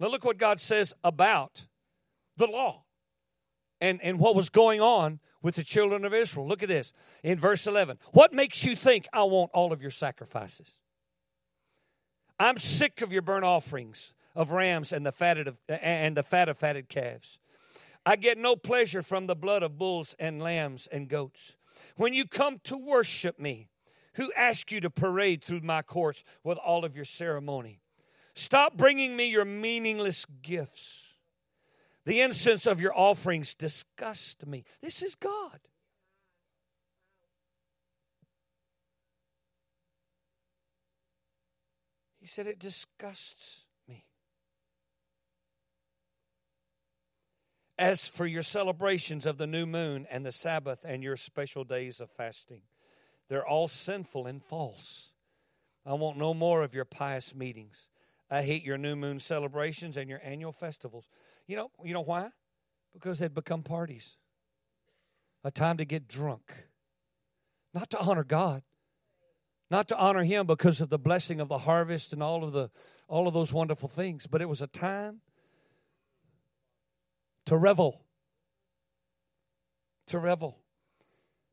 Now 0.00 0.08
look 0.08 0.24
what 0.24 0.38
God 0.38 0.58
says 0.58 0.94
about 1.04 1.66
the 2.38 2.46
law 2.46 2.84
and, 3.80 4.00
and 4.02 4.18
what 4.18 4.34
was 4.34 4.48
going 4.48 4.80
on 4.80 5.20
with 5.42 5.56
the 5.56 5.62
children 5.62 6.04
of 6.06 6.14
Israel. 6.14 6.48
Look 6.48 6.62
at 6.62 6.68
this 6.68 6.92
in 7.22 7.38
verse 7.38 7.66
11. 7.66 7.98
What 8.12 8.32
makes 8.32 8.64
you 8.64 8.74
think 8.74 9.06
I 9.12 9.24
want 9.24 9.50
all 9.52 9.72
of 9.72 9.82
your 9.82 9.90
sacrifices? 9.90 10.72
I'm 12.38 12.56
sick 12.56 13.02
of 13.02 13.12
your 13.12 13.22
burnt 13.22 13.44
offerings 13.44 14.14
of 14.34 14.52
rams 14.52 14.92
and 14.92 15.04
the 15.04 15.12
fatted 15.12 15.46
of, 15.48 15.60
and 15.68 16.16
the 16.16 16.22
fat 16.22 16.48
of 16.48 16.56
fatted 16.56 16.88
calves. 16.88 17.38
I 18.06 18.16
get 18.16 18.38
no 18.38 18.56
pleasure 18.56 19.02
from 19.02 19.26
the 19.26 19.36
blood 19.36 19.62
of 19.62 19.76
bulls 19.76 20.16
and 20.18 20.40
lambs 20.40 20.86
and 20.86 21.08
goats. 21.08 21.58
When 21.96 22.14
you 22.14 22.24
come 22.24 22.58
to 22.64 22.78
worship 22.78 23.38
me, 23.38 23.68
who 24.14 24.32
asked 24.34 24.72
you 24.72 24.80
to 24.80 24.90
parade 24.90 25.44
through 25.44 25.60
my 25.60 25.82
courts 25.82 26.24
with 26.42 26.56
all 26.58 26.84
of 26.84 26.96
your 26.96 27.04
ceremony? 27.04 27.79
Stop 28.40 28.74
bringing 28.74 29.18
me 29.18 29.30
your 29.30 29.44
meaningless 29.44 30.24
gifts. 30.40 31.18
The 32.06 32.22
incense 32.22 32.66
of 32.66 32.80
your 32.80 32.96
offerings 32.96 33.54
disgust 33.54 34.46
me. 34.46 34.64
This 34.80 35.02
is 35.02 35.14
God. 35.14 35.60
He 42.18 42.26
said, 42.26 42.46
It 42.46 42.58
disgusts 42.58 43.66
me. 43.86 44.06
As 47.78 48.08
for 48.08 48.24
your 48.24 48.42
celebrations 48.42 49.26
of 49.26 49.36
the 49.36 49.46
new 49.46 49.66
moon 49.66 50.06
and 50.10 50.24
the 50.24 50.32
Sabbath 50.32 50.82
and 50.88 51.02
your 51.02 51.18
special 51.18 51.64
days 51.64 52.00
of 52.00 52.10
fasting, 52.10 52.62
they're 53.28 53.46
all 53.46 53.68
sinful 53.68 54.26
and 54.26 54.42
false. 54.42 55.12
I 55.84 55.92
want 55.92 56.16
no 56.16 56.32
more 56.32 56.62
of 56.62 56.74
your 56.74 56.86
pious 56.86 57.34
meetings. 57.34 57.90
I 58.30 58.42
hate 58.42 58.64
your 58.64 58.78
new 58.78 58.94
moon 58.94 59.18
celebrations 59.18 59.96
and 59.96 60.08
your 60.08 60.20
annual 60.22 60.52
festivals. 60.52 61.08
You 61.46 61.56
know, 61.56 61.70
you 61.82 61.92
know 61.92 62.00
why? 62.00 62.30
Because 62.92 63.18
they'd 63.18 63.34
become 63.34 63.62
parties. 63.62 64.18
A 65.42 65.50
time 65.50 65.76
to 65.78 65.84
get 65.84 66.06
drunk. 66.06 66.68
Not 67.74 67.90
to 67.90 68.00
honor 68.00 68.24
God. 68.24 68.62
Not 69.70 69.88
to 69.88 69.96
honor 69.96 70.24
him 70.24 70.46
because 70.46 70.80
of 70.80 70.90
the 70.90 70.98
blessing 70.98 71.40
of 71.40 71.48
the 71.48 71.58
harvest 71.58 72.12
and 72.12 72.22
all 72.22 72.44
of 72.44 72.52
the 72.52 72.70
all 73.08 73.26
of 73.26 73.34
those 73.34 73.52
wonderful 73.52 73.88
things, 73.88 74.28
but 74.28 74.40
it 74.40 74.48
was 74.48 74.62
a 74.62 74.68
time 74.68 75.20
to 77.46 77.56
revel. 77.56 78.04
To 80.08 80.18
revel. 80.18 80.60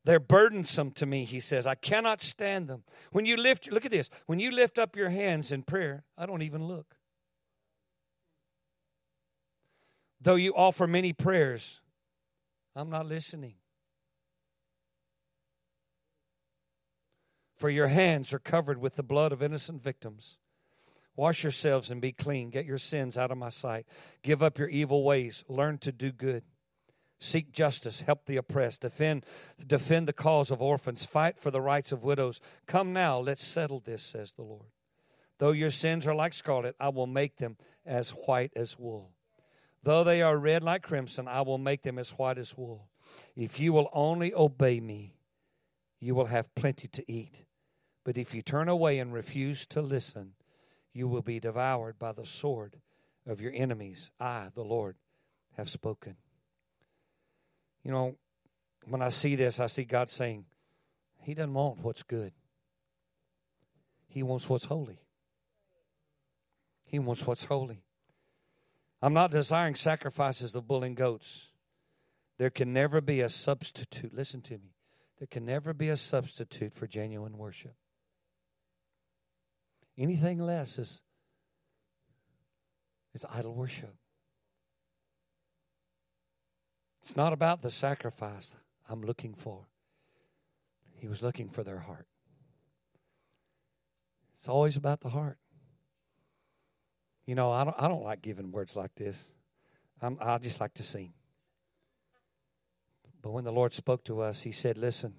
They're 0.07 0.21
burdensome 0.21 0.91
to 0.91 1.05
me, 1.05 1.25
he 1.25 1.41
says. 1.41 1.67
I 1.67 1.75
cannot 1.75 2.21
stand 2.21 2.69
them. 2.69 2.83
When 3.11 3.25
you 3.25 3.35
lift, 3.35 3.69
look 3.69 3.83
at 3.83 3.91
this. 3.91 4.09
When 4.25 4.39
you 4.39 4.51
lift 4.51 4.79
up 4.79 4.95
your 4.95 5.09
hands 5.09 5.51
in 5.51 5.63
prayer, 5.63 6.05
I 6.17 6.25
don't 6.25 6.43
even 6.43 6.63
look. 6.63 6.95
Though 10.21 10.35
you 10.35 10.53
offer 10.55 10.87
many 10.87 11.11
prayers, 11.11 11.81
I'm 12.73 12.89
not 12.89 13.05
listening. 13.05 13.55
For 17.57 17.69
your 17.69 17.87
hands 17.87 18.31
are 18.31 18.39
covered 18.39 18.77
with 18.77 18.95
the 18.95 19.03
blood 19.03 19.33
of 19.33 19.43
innocent 19.43 19.83
victims. 19.83 20.37
Wash 21.17 21.43
yourselves 21.43 21.91
and 21.91 21.99
be 21.99 22.13
clean. 22.13 22.49
Get 22.49 22.63
your 22.63 22.77
sins 22.77 23.17
out 23.17 23.29
of 23.29 23.37
my 23.37 23.49
sight. 23.49 23.85
Give 24.21 24.41
up 24.41 24.57
your 24.57 24.69
evil 24.69 25.03
ways. 25.03 25.43
Learn 25.49 25.79
to 25.79 25.91
do 25.91 26.13
good. 26.13 26.43
Seek 27.19 27.51
justice, 27.51 28.01
help 28.01 28.25
the 28.25 28.38
oppressed, 28.38 28.82
defend, 28.82 29.25
defend 29.65 30.08
the 30.08 30.13
cause 30.13 30.51
of 30.51 30.62
orphans, 30.62 31.06
fight 31.06 31.39
for 31.39 31.49
the 31.49 31.62
rights 31.62 31.91
of 31.91 32.03
widows. 32.03 32.39
Come 32.67 32.93
now, 32.93 33.17
let's 33.19 33.43
settle 33.43 33.80
this, 33.80 34.03
says 34.03 34.34
the 34.34 34.43
Lord. 34.43 34.67
Though 35.39 35.51
your 35.51 35.69
sins 35.69 36.08
are 36.08 36.15
like 36.15 36.34
scarlet, 36.34 36.75
I 36.80 36.89
will 36.89 37.08
make 37.08 37.38
them 37.38 37.58
as 37.86 38.12
white 38.12 38.51
as 38.56 38.77
wool. 38.77 39.12
Though 39.84 40.03
they 40.03 40.21
are 40.21 40.38
red 40.38 40.63
like 40.63 40.84
crimson, 40.84 41.27
I 41.27 41.41
will 41.41 41.58
make 41.58 41.84
them 41.84 41.97
as 41.97 42.12
white 42.12 42.38
as 42.38 42.58
wool. 42.58 42.89
If 43.36 43.60
you 43.60 43.73
will 43.73 43.89
only 43.93 44.34
obey 44.34 44.80
me, 44.80 45.15
you 45.99 46.13
will 46.13 46.25
have 46.25 46.53
plenty 46.56 46.88
to 46.88 47.12
eat. 47.12 47.45
But 48.03 48.17
if 48.17 48.34
you 48.34 48.41
turn 48.41 48.69
away 48.69 48.99
and 48.99 49.13
refuse 49.13 49.65
to 49.67 49.82
listen, 49.82 50.34
you 50.93 51.08
will 51.08 51.21
be 51.21 51.39
devoured 51.39 51.99
by 51.99 52.12
the 52.12 52.25
sword 52.25 52.77
of 53.25 53.41
your 53.41 53.51
enemies. 53.53 54.12
I, 54.19 54.49
the 54.53 54.63
Lord, 54.63 54.97
have 55.56 55.69
spoken. 55.69 56.17
You 57.88 57.93
know, 57.93 58.17
when 58.84 59.02
I 59.02 59.08
see 59.08 59.38
this, 59.38 59.62
I 59.62 59.67
see 59.67 59.86
God 59.86 60.10
saying, 60.10 60.43
He 61.21 61.34
doesn't 61.34 61.54
want 61.54 61.80
what's 61.80 62.04
good, 62.04 62.34
He 64.10 64.21
wants 64.23 64.50
what's 64.50 64.65
holy. 64.65 65.00
He 66.86 67.00
wants 67.00 67.26
what's 67.26 67.45
holy. 67.45 67.84
I'm 69.02 69.13
not 69.13 69.32
desiring 69.32 69.76
sacrifices 69.76 70.56
of 70.56 70.67
bull 70.67 70.84
and 70.84 70.95
goats. 70.95 71.54
There 72.38 72.50
can 72.50 72.73
never 72.73 73.02
be 73.02 73.19
a 73.21 73.30
substitute. 73.30 74.13
Listen 74.13 74.41
to 74.43 74.54
me. 74.54 74.76
There 75.19 75.28
can 75.28 75.45
never 75.45 75.73
be 75.73 75.89
a 75.89 75.97
substitute 75.97 76.73
for 76.73 76.88
genuine 76.88 77.38
worship. 77.38 77.76
Anything 79.97 80.39
less 80.39 80.80
is, 80.80 81.04
is 83.13 83.26
idol 83.34 83.54
worship. 83.54 83.95
It's 87.07 87.15
not 87.15 87.31
about 87.31 87.61
the 87.61 87.71
sacrifice 87.71 88.57
I'm 88.89 89.01
looking 89.01 89.33
for. 89.33 89.67
He 90.93 91.07
was 91.07 91.23
looking 91.23 91.47
for 91.47 91.63
their 91.63 91.79
heart. 91.79 92.05
It's 94.33 94.49
always 94.49 94.75
about 94.75 94.99
the 94.99 95.07
heart. 95.07 95.37
You 97.25 97.33
know, 97.33 97.49
I 97.49 97.63
don't, 97.63 97.75
I 97.79 97.87
don't 97.87 98.03
like 98.03 98.21
giving 98.21 98.51
words 98.51 98.75
like 98.75 98.93
this. 98.95 99.31
I'm, 100.01 100.17
I 100.19 100.37
just 100.37 100.59
like 100.59 100.73
to 100.73 100.83
sing. 100.83 101.13
But 103.21 103.31
when 103.31 103.45
the 103.45 103.53
Lord 103.53 103.73
spoke 103.73 104.03
to 104.03 104.19
us, 104.19 104.41
He 104.43 104.51
said, 104.51 104.77
Listen, 104.77 105.13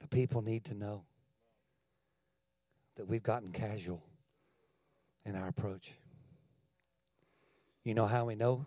the 0.00 0.08
people 0.08 0.42
need 0.42 0.64
to 0.64 0.74
know 0.74 1.04
that 2.96 3.06
we've 3.06 3.22
gotten 3.22 3.52
casual 3.52 4.02
in 5.24 5.36
our 5.36 5.46
approach. 5.46 5.92
You 7.84 7.94
know 7.94 8.08
how 8.08 8.24
we 8.24 8.34
know? 8.34 8.66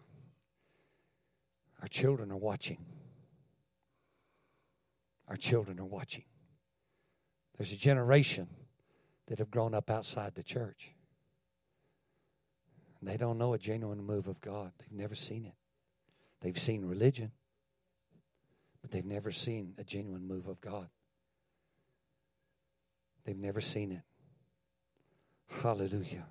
Our 1.84 1.90
children 1.90 2.32
are 2.32 2.38
watching. 2.38 2.78
Our 5.28 5.36
children 5.36 5.82
are 5.82 5.86
watching. 5.86 6.24
There's 7.58 7.74
a 7.74 7.78
generation 7.78 8.48
that 9.28 9.40
have 9.40 9.52
grown 9.52 9.76
up 9.76 9.90
outside 9.90 10.34
the 10.34 10.44
church. 10.44 10.96
They 13.02 13.18
don't 13.18 13.38
know 13.38 13.54
a 13.54 13.60
genuine 13.60 14.02
move 14.02 14.30
of 14.30 14.40
God. 14.40 14.72
They've 14.80 14.98
never 14.98 15.14
seen 15.14 15.44
it. 15.44 15.56
They've 16.40 16.58
seen 16.58 16.86
religion, 16.86 17.34
but 18.82 18.92
they've 18.92 19.04
never 19.04 19.34
seen 19.34 19.74
a 19.78 19.84
genuine 19.84 20.26
move 20.26 20.48
of 20.48 20.62
God. 20.62 20.88
They've 23.26 23.38
never 23.38 23.60
seen 23.60 23.92
it. 23.92 24.04
Hallelujah. 25.62 26.28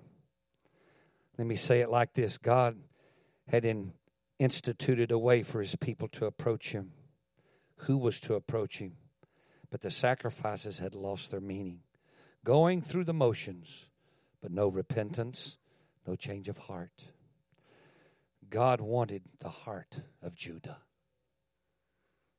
Let 1.37 1.45
me 1.45 1.55
say 1.55 1.81
it 1.81 1.91
like 1.91 2.13
this 2.13 2.39
God 2.39 2.75
had 3.47 3.65
in 3.65 3.93
instituted 4.43 5.11
a 5.11 5.17
way 5.17 5.43
for 5.43 5.61
his 5.61 5.75
people 5.75 6.07
to 6.09 6.25
approach 6.25 6.71
him. 6.71 6.91
Who 7.77 7.97
was 7.97 8.19
to 8.21 8.35
approach 8.35 8.79
him? 8.79 8.93
But 9.69 9.81
the 9.81 9.91
sacrifices 9.91 10.79
had 10.79 10.93
lost 10.93 11.31
their 11.31 11.41
meaning. 11.41 11.79
Going 12.43 12.81
through 12.81 13.05
the 13.05 13.13
motions, 13.13 13.89
but 14.41 14.51
no 14.51 14.67
repentance, 14.67 15.57
no 16.05 16.15
change 16.15 16.49
of 16.49 16.57
heart. 16.57 17.05
God 18.49 18.81
wanted 18.81 19.23
the 19.39 19.49
heart 19.49 20.01
of 20.21 20.35
Judah. 20.35 20.79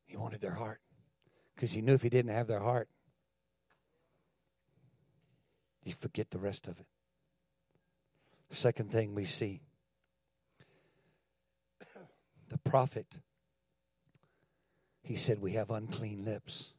He 0.05 0.17
wanted 0.17 0.41
their 0.41 0.55
heart 0.55 0.81
because 1.55 1.73
he 1.73 1.83
knew 1.83 1.95
if 1.95 2.03
he 2.03 2.09
didn't 2.09 2.35
have 2.35 2.47
their 2.47 2.61
heart, 2.61 2.89
you 5.83 5.93
forget 5.93 6.31
the 6.31 6.39
rest 6.39 6.69
of 6.69 6.79
it. 6.79 6.87
Second 8.51 8.91
thing 8.91 9.15
we 9.15 9.25
see 9.25 9.61
the 12.49 12.59
prophet, 12.59 13.07
he 15.03 15.17
said, 15.17 15.41
We 15.41 15.53
have 15.53 15.71
unclean 15.71 16.25
lips. 16.25 16.75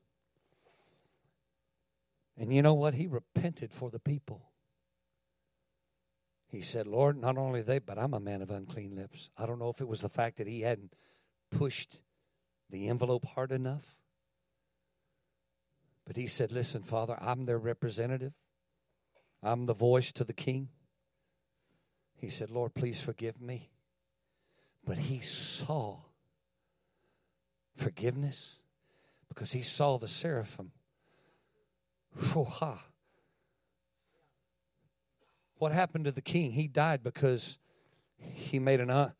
And 2.37 2.53
you 2.53 2.61
know 2.61 2.73
what? 2.73 2.95
He 2.95 3.07
repented 3.07 3.71
for 3.73 3.89
the 3.89 3.99
people. 3.99 4.49
He 6.47 6.61
said, 6.61 6.87
Lord, 6.87 7.17
not 7.17 7.37
only 7.37 7.61
they, 7.61 7.79
but 7.79 7.97
I'm 7.97 8.13
a 8.13 8.19
man 8.19 8.41
of 8.41 8.51
unclean 8.51 8.95
lips. 8.95 9.29
I 9.37 9.45
don't 9.45 9.59
know 9.59 9.69
if 9.69 9.81
it 9.81 9.87
was 9.87 10.01
the 10.01 10.09
fact 10.09 10.37
that 10.37 10.47
he 10.47 10.61
hadn't 10.61 10.93
pushed 11.51 11.99
the 12.69 12.87
envelope 12.87 13.25
hard 13.25 13.51
enough. 13.51 13.95
But 16.05 16.17
he 16.17 16.27
said, 16.27 16.51
Listen, 16.51 16.83
Father, 16.83 17.17
I'm 17.21 17.45
their 17.45 17.57
representative. 17.57 18.33
I'm 19.41 19.65
the 19.65 19.73
voice 19.73 20.11
to 20.13 20.23
the 20.23 20.33
king. 20.33 20.69
He 22.15 22.29
said, 22.29 22.49
Lord, 22.49 22.73
please 22.73 23.03
forgive 23.03 23.41
me. 23.41 23.69
But 24.85 24.97
he 24.97 25.19
saw 25.19 25.97
forgiveness 27.75 28.59
because 29.27 29.51
he 29.51 29.61
saw 29.61 29.97
the 29.97 30.07
seraphim. 30.07 30.71
What 35.57 35.71
happened 35.71 36.05
to 36.05 36.11
the 36.11 36.21
king? 36.21 36.51
He 36.51 36.67
died 36.67 37.03
because 37.03 37.59
he 38.17 38.59
made 38.59 38.79
an 38.79 38.89
uh, 38.89 39.11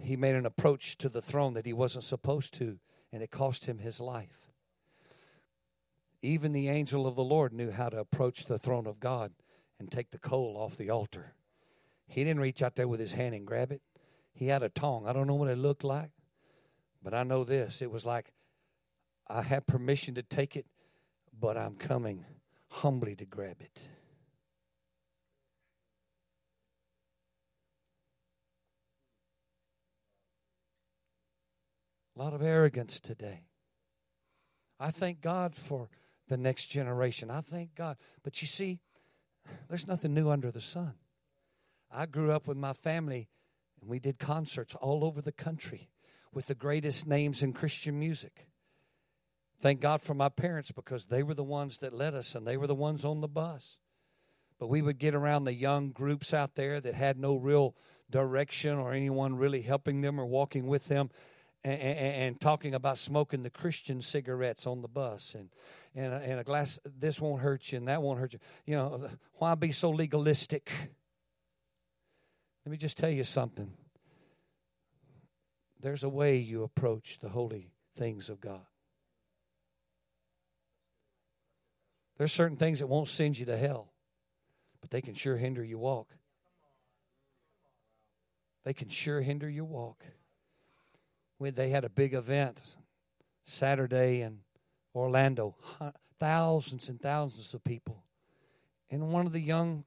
he 0.00 0.16
made 0.16 0.34
an 0.34 0.46
approach 0.46 0.96
to 0.98 1.08
the 1.08 1.20
throne 1.20 1.54
that 1.54 1.66
he 1.66 1.72
wasn't 1.72 2.04
supposed 2.04 2.54
to, 2.54 2.78
and 3.12 3.22
it 3.22 3.30
cost 3.30 3.66
him 3.66 3.78
his 3.78 4.00
life. 4.00 4.52
Even 6.22 6.52
the 6.52 6.68
angel 6.68 7.06
of 7.06 7.16
the 7.16 7.24
Lord 7.24 7.52
knew 7.52 7.70
how 7.70 7.88
to 7.88 7.98
approach 7.98 8.46
the 8.46 8.58
throne 8.58 8.86
of 8.86 9.00
God 9.00 9.32
and 9.78 9.90
take 9.90 10.10
the 10.10 10.18
coal 10.18 10.56
off 10.56 10.76
the 10.76 10.90
altar. 10.90 11.34
He 12.06 12.24
didn't 12.24 12.40
reach 12.40 12.62
out 12.62 12.74
there 12.74 12.88
with 12.88 13.00
his 13.00 13.12
hand 13.12 13.34
and 13.34 13.46
grab 13.46 13.70
it. 13.70 13.82
He 14.38 14.46
had 14.46 14.62
a 14.62 14.68
tongue. 14.68 15.04
I 15.08 15.12
don't 15.12 15.26
know 15.26 15.34
what 15.34 15.48
it 15.48 15.58
looked 15.58 15.82
like, 15.82 16.12
but 17.02 17.12
I 17.12 17.24
know 17.24 17.42
this. 17.42 17.82
It 17.82 17.90
was 17.90 18.06
like, 18.06 18.32
I 19.26 19.42
have 19.42 19.66
permission 19.66 20.14
to 20.14 20.22
take 20.22 20.54
it, 20.54 20.64
but 21.36 21.56
I'm 21.56 21.74
coming 21.74 22.24
humbly 22.68 23.16
to 23.16 23.24
grab 23.24 23.56
it. 23.58 23.80
A 32.14 32.22
lot 32.22 32.32
of 32.32 32.40
arrogance 32.40 33.00
today. 33.00 33.42
I 34.78 34.92
thank 34.92 35.20
God 35.20 35.56
for 35.56 35.90
the 36.28 36.36
next 36.36 36.66
generation. 36.66 37.28
I 37.28 37.40
thank 37.40 37.74
God. 37.74 37.96
But 38.22 38.40
you 38.40 38.46
see, 38.46 38.78
there's 39.68 39.88
nothing 39.88 40.14
new 40.14 40.30
under 40.30 40.52
the 40.52 40.60
sun. 40.60 40.94
I 41.90 42.06
grew 42.06 42.30
up 42.30 42.46
with 42.46 42.56
my 42.56 42.72
family, 42.72 43.28
and 43.80 43.88
we 43.88 43.98
did 43.98 44.18
concerts 44.18 44.74
all 44.74 45.04
over 45.04 45.20
the 45.20 45.32
country 45.32 45.90
with 46.32 46.46
the 46.46 46.54
greatest 46.54 47.06
names 47.06 47.42
in 47.42 47.52
Christian 47.52 47.98
music. 47.98 48.46
Thank 49.60 49.80
God 49.80 50.00
for 50.00 50.14
my 50.14 50.28
parents 50.28 50.70
because 50.70 51.06
they 51.06 51.22
were 51.22 51.34
the 51.34 51.42
ones 51.42 51.78
that 51.78 51.92
led 51.92 52.14
us 52.14 52.34
and 52.34 52.46
they 52.46 52.56
were 52.56 52.66
the 52.66 52.74
ones 52.74 53.04
on 53.04 53.20
the 53.20 53.28
bus. 53.28 53.78
But 54.58 54.68
we 54.68 54.82
would 54.82 54.98
get 54.98 55.14
around 55.14 55.44
the 55.44 55.54
young 55.54 55.90
groups 55.90 56.32
out 56.34 56.54
there 56.54 56.80
that 56.80 56.94
had 56.94 57.18
no 57.18 57.36
real 57.36 57.74
direction 58.10 58.78
or 58.78 58.92
anyone 58.92 59.36
really 59.36 59.62
helping 59.62 60.00
them 60.00 60.20
or 60.20 60.26
walking 60.26 60.66
with 60.66 60.88
them 60.88 61.10
and, 61.64 61.80
and, 61.80 61.98
and 61.98 62.40
talking 62.40 62.74
about 62.74 62.98
smoking 62.98 63.42
the 63.42 63.50
Christian 63.50 64.00
cigarettes 64.00 64.66
on 64.66 64.82
the 64.82 64.88
bus 64.88 65.34
and, 65.34 65.50
and, 65.94 66.12
a, 66.12 66.16
and 66.16 66.40
a 66.40 66.44
glass, 66.44 66.78
this 66.84 67.20
won't 67.20 67.42
hurt 67.42 67.72
you 67.72 67.78
and 67.78 67.88
that 67.88 68.02
won't 68.02 68.18
hurt 68.18 68.32
you. 68.32 68.38
You 68.64 68.76
know, 68.76 69.08
why 69.34 69.54
be 69.54 69.72
so 69.72 69.90
legalistic? 69.90 70.70
Let 72.68 72.72
me 72.72 72.76
just 72.76 72.98
tell 72.98 73.08
you 73.08 73.24
something. 73.24 73.72
There's 75.80 76.02
a 76.04 76.08
way 76.10 76.36
you 76.36 76.64
approach 76.64 77.18
the 77.18 77.30
holy 77.30 77.70
things 77.96 78.28
of 78.28 78.42
God. 78.42 78.66
There's 82.18 82.30
certain 82.30 82.58
things 82.58 82.80
that 82.80 82.86
won't 82.86 83.08
send 83.08 83.38
you 83.38 83.46
to 83.46 83.56
hell, 83.56 83.88
but 84.82 84.90
they 84.90 85.00
can 85.00 85.14
sure 85.14 85.38
hinder 85.38 85.64
your 85.64 85.78
walk. 85.78 86.10
They 88.64 88.74
can 88.74 88.90
sure 88.90 89.22
hinder 89.22 89.48
your 89.48 89.64
walk. 89.64 90.04
When 91.38 91.54
they 91.54 91.70
had 91.70 91.84
a 91.84 91.88
big 91.88 92.12
event 92.12 92.76
Saturday 93.44 94.20
in 94.20 94.40
Orlando, 94.94 95.56
thousands 96.20 96.90
and 96.90 97.00
thousands 97.00 97.54
of 97.54 97.64
people. 97.64 98.04
And 98.90 99.10
one 99.10 99.24
of 99.24 99.32
the 99.32 99.40
young 99.40 99.84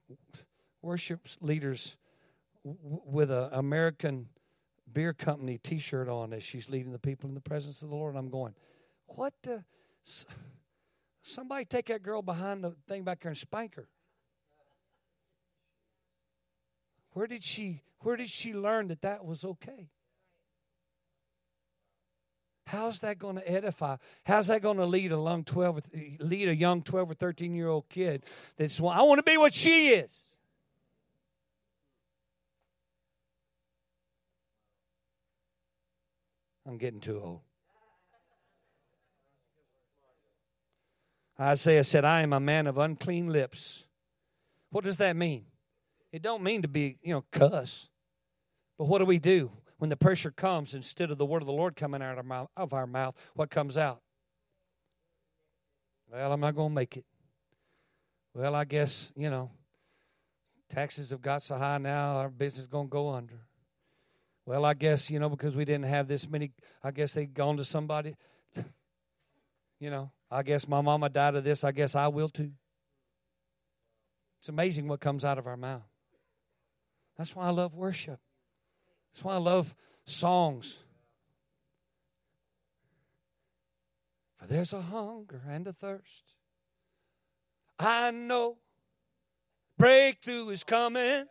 worship 0.82 1.20
leaders 1.40 1.96
with 2.64 3.30
an 3.30 3.48
American 3.52 4.28
beer 4.92 5.12
company 5.12 5.58
T-shirt 5.58 6.08
on 6.08 6.32
as 6.32 6.44
she's 6.44 6.68
leading 6.68 6.92
the 6.92 6.98
people 6.98 7.28
in 7.28 7.34
the 7.34 7.40
presence 7.40 7.82
of 7.82 7.90
the 7.90 7.96
Lord. 7.96 8.14
And 8.14 8.18
I'm 8.18 8.30
going, 8.30 8.54
what? 9.06 9.34
The? 9.42 9.64
Somebody 11.22 11.64
take 11.64 11.86
that 11.86 12.02
girl 12.02 12.22
behind 12.22 12.64
the 12.64 12.74
thing 12.88 13.04
back 13.04 13.20
there 13.20 13.30
and 13.30 13.38
spank 13.38 13.76
her. 13.76 13.88
Where 17.12 17.26
did 17.26 17.44
she? 17.44 17.82
Where 18.00 18.16
did 18.16 18.28
she 18.28 18.52
learn 18.52 18.88
that 18.88 19.02
that 19.02 19.24
was 19.24 19.44
okay? 19.44 19.90
How's 22.66 23.00
that 23.00 23.18
going 23.18 23.36
to 23.36 23.48
edify? 23.48 23.96
How's 24.24 24.46
that 24.46 24.62
going 24.62 24.78
to 24.78 24.86
lead 24.86 25.12
a 25.12 25.16
young 25.16 25.44
twelve, 25.44 25.80
lead 26.20 26.48
a 26.48 26.54
young 26.54 26.82
twelve 26.82 27.10
or 27.10 27.14
thirteen 27.14 27.54
year 27.54 27.68
old 27.68 27.88
kid 27.88 28.24
that's 28.56 28.80
I 28.80 29.02
want 29.02 29.18
to 29.18 29.30
be 29.30 29.36
what 29.36 29.52
she 29.52 29.90
is? 29.90 30.31
I'm 36.66 36.78
getting 36.78 37.00
too 37.00 37.20
old. 37.20 37.40
Isaiah 41.40 41.82
said, 41.82 42.04
I 42.04 42.22
am 42.22 42.32
a 42.32 42.40
man 42.40 42.66
of 42.66 42.78
unclean 42.78 43.28
lips. 43.28 43.88
What 44.70 44.84
does 44.84 44.98
that 44.98 45.16
mean? 45.16 45.46
It 46.12 46.22
don't 46.22 46.42
mean 46.42 46.62
to 46.62 46.68
be, 46.68 46.98
you 47.02 47.14
know, 47.14 47.24
cuss. 47.32 47.88
But 48.78 48.86
what 48.86 48.98
do 48.98 49.06
we 49.06 49.18
do? 49.18 49.50
When 49.78 49.90
the 49.90 49.96
pressure 49.96 50.30
comes, 50.30 50.74
instead 50.74 51.10
of 51.10 51.18
the 51.18 51.26
word 51.26 51.42
of 51.42 51.46
the 51.46 51.52
Lord 51.52 51.74
coming 51.74 52.02
out 52.02 52.18
of 52.56 52.72
our 52.72 52.86
mouth, 52.86 53.32
what 53.34 53.50
comes 53.50 53.76
out? 53.76 54.00
Well, 56.10 56.32
I'm 56.32 56.40
not 56.40 56.54
going 56.54 56.70
to 56.70 56.74
make 56.74 56.96
it. 56.96 57.04
Well, 58.34 58.54
I 58.54 58.64
guess, 58.64 59.12
you 59.16 59.28
know, 59.28 59.50
taxes 60.68 61.10
have 61.10 61.22
got 61.22 61.42
so 61.42 61.56
high 61.56 61.78
now, 61.78 62.18
our 62.18 62.28
business 62.28 62.60
is 62.60 62.66
going 62.66 62.86
to 62.86 62.90
go 62.90 63.08
under. 63.08 63.40
Well, 64.44 64.64
I 64.64 64.74
guess, 64.74 65.08
you 65.10 65.18
know, 65.18 65.28
because 65.28 65.56
we 65.56 65.64
didn't 65.64 65.84
have 65.84 66.08
this 66.08 66.28
many, 66.28 66.50
I 66.82 66.90
guess 66.90 67.14
they'd 67.14 67.32
gone 67.32 67.56
to 67.58 67.64
somebody. 67.64 68.16
You 69.78 69.90
know, 69.90 70.12
I 70.30 70.42
guess 70.42 70.68
my 70.68 70.80
mama 70.80 71.08
died 71.08 71.34
of 71.34 71.44
this. 71.44 71.64
I 71.64 71.72
guess 71.72 71.94
I 71.94 72.08
will 72.08 72.28
too. 72.28 72.52
It's 74.40 74.48
amazing 74.48 74.88
what 74.88 75.00
comes 75.00 75.24
out 75.24 75.38
of 75.38 75.46
our 75.46 75.56
mouth. 75.56 75.82
That's 77.16 77.36
why 77.36 77.44
I 77.44 77.50
love 77.50 77.76
worship. 77.76 78.18
That's 79.12 79.24
why 79.24 79.34
I 79.34 79.38
love 79.38 79.74
songs. 80.04 80.84
For 84.36 84.46
there's 84.46 84.72
a 84.72 84.80
hunger 84.80 85.42
and 85.48 85.66
a 85.68 85.72
thirst. 85.72 86.34
I 87.78 88.10
know 88.10 88.58
breakthrough 89.78 90.48
is 90.48 90.64
coming 90.64 91.24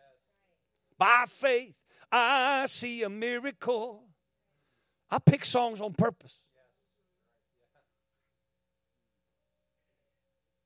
by 0.96 1.24
faith. 1.26 1.81
I 2.12 2.66
see 2.66 3.02
a 3.02 3.08
miracle. 3.08 4.04
I 5.10 5.18
pick 5.18 5.46
songs 5.46 5.80
on 5.80 5.94
purpose. 5.94 6.36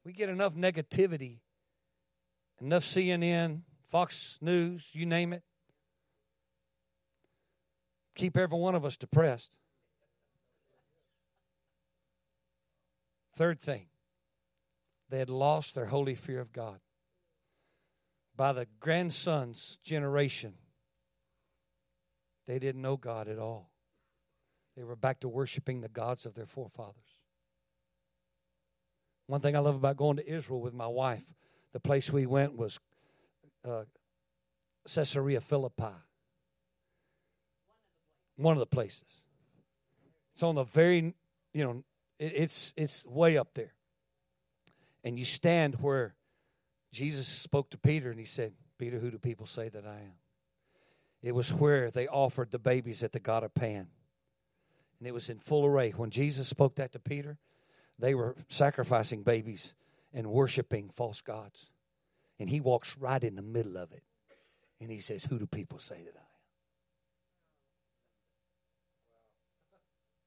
We 0.05 0.13
get 0.13 0.29
enough 0.29 0.55
negativity, 0.55 1.39
enough 2.61 2.83
CNN, 2.83 3.63
Fox 3.89 4.39
News, 4.41 4.91
you 4.93 5.07
name 5.07 5.33
it. 5.33 5.43
Keep 8.15 8.37
every 8.37 8.59
one 8.59 8.75
of 8.75 8.85
us 8.85 8.97
depressed. 8.97 9.59
Third 13.35 13.61
thing, 13.61 13.87
they 15.11 15.19
had 15.19 15.29
lost 15.29 15.75
their 15.75 15.87
holy 15.87 16.15
fear 16.15 16.41
of 16.41 16.53
God. 16.53 16.79
By 18.37 18.53
the 18.53 18.67
grandson's 18.81 19.79
generation, 19.83 20.55
they 22.47 22.59
didn't 22.59 22.83
know 22.83 22.97
God 22.97 23.29
at 23.29 23.39
all. 23.39 23.71
They 24.77 24.85
were 24.85 24.97
back 24.97 25.21
to 25.21 25.29
worshiping 25.29 25.81
the 25.81 25.89
gods 25.89 26.27
of 26.27 26.35
their 26.35 26.47
forefathers. 26.47 27.23
One 29.27 29.41
thing 29.41 29.57
I 29.57 29.59
love 29.59 29.75
about 29.75 29.97
going 29.97 30.19
to 30.19 30.29
Israel 30.29 30.61
with 30.61 30.75
my 30.75 30.87
wife, 30.87 31.35
the 31.73 31.81
place 31.81 32.13
we 32.13 32.27
went 32.27 32.57
was 32.57 32.79
uh, 33.67 33.85
Caesarea 34.87 35.41
Philippi. 35.41 35.95
One 38.37 38.53
of 38.53 38.61
the 38.61 38.67
places. 38.67 39.23
It's 40.33 40.43
on 40.43 40.55
the 40.55 40.65
very, 40.65 41.15
you 41.55 41.65
know, 41.65 41.83
it, 42.19 42.33
it's 42.37 42.75
it's 42.77 43.05
way 43.07 43.39
up 43.39 43.55
there. 43.55 43.73
And 45.03 45.19
you 45.19 45.25
stand 45.25 45.77
where 45.81 46.15
Jesus 46.93 47.27
spoke 47.27 47.71
to 47.71 47.79
Peter 47.79 48.11
and 48.11 48.21
he 48.21 48.27
said, 48.27 48.53
Peter, 48.79 48.99
who 48.99 49.11
do 49.11 49.19
people 49.19 49.47
say 49.47 49.69
that 49.71 49.87
I 49.87 50.01
am? 50.01 50.26
It 51.23 51.35
was 51.35 51.53
where 51.53 51.91
they 51.91 52.07
offered 52.07 52.51
the 52.51 52.59
babies 52.59 53.03
at 53.03 53.13
the 53.13 53.21
God 53.21 53.43
of 53.43 53.55
Pan. 53.55 53.89
And 54.99 55.09
it 55.09 55.15
was 55.15 55.29
in 55.29 55.39
full 55.39 55.67
array. 55.67 55.91
When 55.91 56.11
Jesus 56.11 56.49
spoke 56.49 56.77
that 56.77 56.93
to 56.93 56.99
Peter, 56.99 57.39
they 57.99 58.15
were 58.15 58.37
sacrificing 58.49 59.23
babies 59.23 59.75
and 60.13 60.29
worshiping 60.29 60.89
false 60.91 61.21
gods. 61.21 61.71
And 62.39 62.51
he 62.51 62.61
walks 62.61 62.97
right 62.99 63.23
in 63.23 63.37
the 63.37 63.43
middle 63.43 63.77
of 63.77 63.93
it. 63.93 64.03
And 64.81 64.91
he 64.91 65.01
says, 65.01 65.25
Who 65.25 65.39
do 65.39 65.47
people 65.47 65.79
say 65.79 65.97
that 65.97 66.15
I 66.17 66.21
am? 66.21 66.27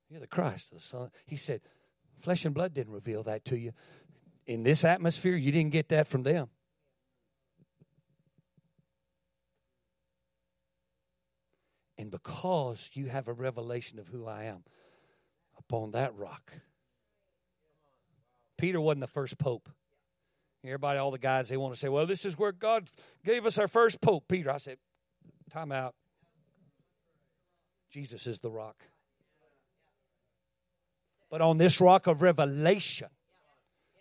You're 0.09 0.19
the 0.21 0.27
Christ, 0.27 0.71
the 0.71 0.79
Son. 0.79 1.11
He 1.25 1.35
said, 1.35 1.61
Flesh 2.17 2.45
and 2.45 2.53
blood 2.53 2.73
didn't 2.73 2.93
reveal 2.93 3.23
that 3.23 3.45
to 3.45 3.57
you. 3.57 3.73
In 4.45 4.63
this 4.63 4.83
atmosphere, 4.83 5.35
you 5.35 5.51
didn't 5.51 5.71
get 5.71 5.89
that 5.89 6.07
from 6.07 6.23
them. 6.23 6.49
And 11.99 12.09
because 12.09 12.89
you 12.93 13.07
have 13.07 13.27
a 13.27 13.33
revelation 13.33 13.99
of 13.99 14.07
who 14.07 14.25
I 14.25 14.45
am, 14.45 14.63
upon 15.57 15.91
that 15.91 16.15
rock. 16.15 16.53
Peter 18.57 18.79
wasn't 18.79 19.01
the 19.01 19.07
first 19.07 19.37
pope. 19.37 19.69
Everybody, 20.63 20.97
all 20.97 21.11
the 21.11 21.19
guys, 21.19 21.49
they 21.49 21.57
want 21.57 21.73
to 21.73 21.79
say, 21.79 21.89
well, 21.89 22.05
this 22.05 22.23
is 22.23 22.37
where 22.37 22.53
God 22.53 22.89
gave 23.25 23.45
us 23.45 23.57
our 23.57 23.67
first 23.67 24.01
pope, 24.01 24.29
Peter. 24.29 24.49
I 24.49 24.57
said, 24.57 24.77
time 25.49 25.73
out. 25.73 25.93
Jesus 27.91 28.27
is 28.27 28.39
the 28.39 28.49
rock. 28.49 28.83
But 31.29 31.41
on 31.41 31.57
this 31.57 31.81
rock 31.81 32.07
of 32.07 32.21
revelation, 32.21 33.09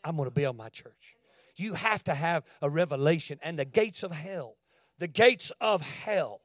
I'm 0.05 0.17
going 0.17 0.29
to 0.29 0.35
build 0.35 0.57
my 0.57 0.69
church. 0.69 1.17
You 1.57 1.75
have 1.75 2.05
to 2.05 2.15
have 2.15 2.45
a 2.63 2.71
revelation. 2.71 3.41
And 3.43 3.59
the 3.59 3.65
gates 3.65 4.05
of 4.05 4.13
hell, 4.13 4.57
the 4.99 5.09
gates 5.09 5.51
of 5.61 5.83
hell 5.83 6.43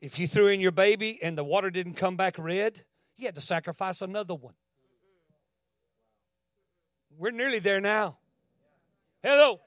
if 0.00 0.18
you 0.18 0.26
threw 0.26 0.48
in 0.48 0.60
your 0.60 0.72
baby 0.72 1.18
and 1.22 1.36
the 1.36 1.44
water 1.44 1.70
didn't 1.70 1.94
come 1.94 2.16
back 2.16 2.38
red, 2.38 2.82
you 3.16 3.26
had 3.26 3.34
to 3.34 3.40
sacrifice 3.40 4.02
another 4.02 4.34
one. 4.34 4.54
We're 7.16 7.30
nearly 7.30 7.58
there 7.58 7.80
now. 7.80 8.18
Hello. 9.22 9.60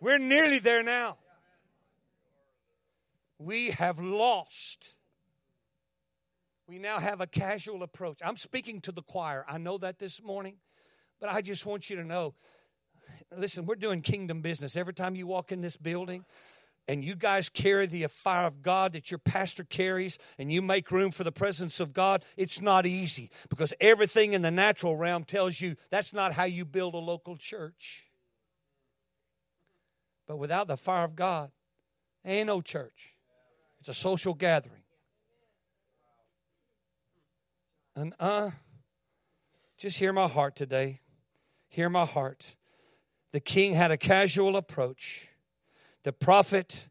We're 0.00 0.18
nearly 0.18 0.58
there 0.58 0.82
now. 0.82 1.16
We 3.38 3.70
have 3.70 4.00
lost. 4.00 4.96
We 6.66 6.78
now 6.78 6.98
have 6.98 7.20
a 7.20 7.26
casual 7.26 7.82
approach. 7.82 8.18
I'm 8.24 8.36
speaking 8.36 8.80
to 8.82 8.92
the 8.92 9.02
choir. 9.02 9.44
I 9.48 9.58
know 9.58 9.78
that 9.78 9.98
this 9.98 10.22
morning, 10.22 10.56
but 11.20 11.30
I 11.30 11.40
just 11.40 11.64
want 11.64 11.88
you 11.88 11.96
to 11.96 12.04
know 12.04 12.34
listen, 13.36 13.66
we're 13.66 13.76
doing 13.76 14.02
kingdom 14.02 14.40
business. 14.40 14.76
Every 14.76 14.94
time 14.94 15.14
you 15.14 15.26
walk 15.26 15.52
in 15.52 15.60
this 15.60 15.76
building, 15.76 16.24
and 16.88 17.04
you 17.04 17.14
guys 17.14 17.50
carry 17.50 17.86
the 17.86 18.08
fire 18.08 18.46
of 18.46 18.62
God 18.62 18.94
that 18.94 19.10
your 19.10 19.18
pastor 19.18 19.62
carries, 19.62 20.18
and 20.38 20.50
you 20.50 20.62
make 20.62 20.90
room 20.90 21.10
for 21.10 21.22
the 21.22 21.30
presence 21.30 21.80
of 21.80 21.92
God, 21.92 22.24
it's 22.36 22.62
not 22.62 22.86
easy 22.86 23.30
because 23.50 23.74
everything 23.80 24.32
in 24.32 24.40
the 24.40 24.50
natural 24.50 24.96
realm 24.96 25.24
tells 25.24 25.60
you 25.60 25.76
that's 25.90 26.14
not 26.14 26.32
how 26.32 26.44
you 26.44 26.64
build 26.64 26.94
a 26.94 26.98
local 26.98 27.36
church. 27.36 28.10
But 30.26 30.38
without 30.38 30.66
the 30.66 30.76
fire 30.76 31.04
of 31.04 31.14
God, 31.14 31.50
ain't 32.24 32.46
no 32.46 32.62
church. 32.62 33.16
It's 33.80 33.88
a 33.88 33.94
social 33.94 34.34
gathering. 34.34 34.82
And 37.94 38.14
uh, 38.18 38.50
just 39.76 39.98
hear 39.98 40.12
my 40.12 40.28
heart 40.28 40.56
today. 40.56 41.00
Hear 41.68 41.90
my 41.90 42.04
heart. 42.04 42.56
The 43.32 43.40
king 43.40 43.74
had 43.74 43.90
a 43.90 43.96
casual 43.96 44.56
approach. 44.56 45.28
The 46.04 46.12
prophet 46.12 46.88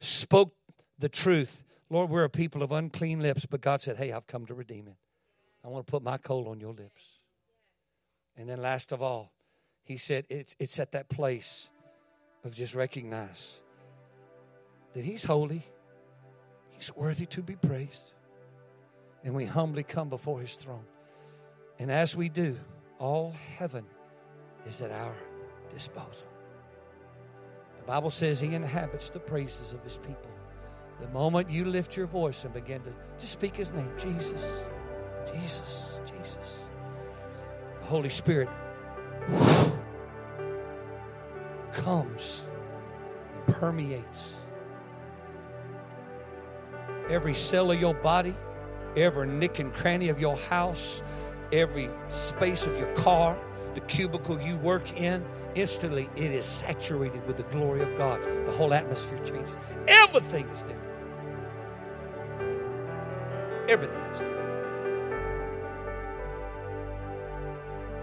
spoke 0.00 0.54
the 0.98 1.08
truth. 1.08 1.62
Lord, 1.90 2.10
we're 2.10 2.24
a 2.24 2.30
people 2.30 2.62
of 2.62 2.72
unclean 2.72 3.20
lips, 3.20 3.46
but 3.46 3.60
God 3.60 3.80
said, 3.80 3.96
Hey, 3.96 4.12
I've 4.12 4.26
come 4.26 4.46
to 4.46 4.54
redeem 4.54 4.88
it. 4.88 4.96
I 5.64 5.68
want 5.68 5.86
to 5.86 5.90
put 5.90 6.02
my 6.02 6.18
coal 6.18 6.48
on 6.48 6.60
your 6.60 6.72
lips. 6.72 7.20
And 8.36 8.48
then, 8.48 8.62
last 8.62 8.92
of 8.92 9.02
all, 9.02 9.32
he 9.84 9.96
said, 9.96 10.26
It's, 10.28 10.54
it's 10.58 10.78
at 10.78 10.92
that 10.92 11.08
place 11.08 11.70
of 12.44 12.54
just 12.54 12.74
recognize 12.74 13.62
that 14.92 15.04
He's 15.04 15.24
holy, 15.24 15.62
He's 16.70 16.94
worthy 16.94 17.26
to 17.26 17.42
be 17.42 17.56
praised. 17.56 18.12
And 19.24 19.34
we 19.34 19.46
humbly 19.46 19.82
come 19.82 20.08
before 20.08 20.40
His 20.40 20.54
throne. 20.54 20.84
And 21.78 21.90
as 21.90 22.16
we 22.16 22.28
do, 22.28 22.56
all 22.98 23.34
heaven 23.56 23.84
is 24.66 24.80
at 24.80 24.92
our 24.92 25.14
disposal. 25.70 26.27
Bible 27.88 28.10
says 28.10 28.38
He 28.38 28.54
inhabits 28.54 29.08
the 29.08 29.18
praises 29.18 29.72
of 29.72 29.82
His 29.82 29.96
people. 29.96 30.30
The 31.00 31.08
moment 31.08 31.48
you 31.48 31.64
lift 31.64 31.96
your 31.96 32.04
voice 32.04 32.44
and 32.44 32.52
begin 32.52 32.82
to 32.82 32.90
just 33.18 33.32
speak 33.32 33.56
His 33.56 33.72
name, 33.72 33.90
Jesus, 33.98 34.60
Jesus, 35.32 35.98
Jesus, 36.04 36.64
the 37.80 37.86
Holy 37.86 38.10
Spirit 38.10 38.50
comes 41.72 42.46
and 43.34 43.54
permeates 43.54 44.42
every 47.08 47.32
cell 47.32 47.72
of 47.72 47.80
your 47.80 47.94
body, 47.94 48.34
every 48.96 49.26
nick 49.26 49.60
and 49.60 49.72
cranny 49.72 50.10
of 50.10 50.20
your 50.20 50.36
house, 50.36 51.02
every 51.52 51.88
space 52.08 52.66
of 52.66 52.78
your 52.78 52.92
car, 52.96 53.38
the 53.74 53.80
cubicle 53.80 54.40
you 54.40 54.56
work 54.58 54.96
in, 54.98 55.24
instantly 55.54 56.08
it 56.16 56.32
is 56.32 56.46
saturated 56.46 57.26
with 57.26 57.36
the 57.36 57.42
glory 57.44 57.82
of 57.82 57.96
God. 57.98 58.20
The 58.46 58.52
whole 58.52 58.72
atmosphere 58.74 59.18
changes. 59.18 59.56
Everything 59.86 60.48
is 60.48 60.62
different. 60.62 60.98
Everything 63.68 64.02
is 64.04 64.20
different. 64.20 64.48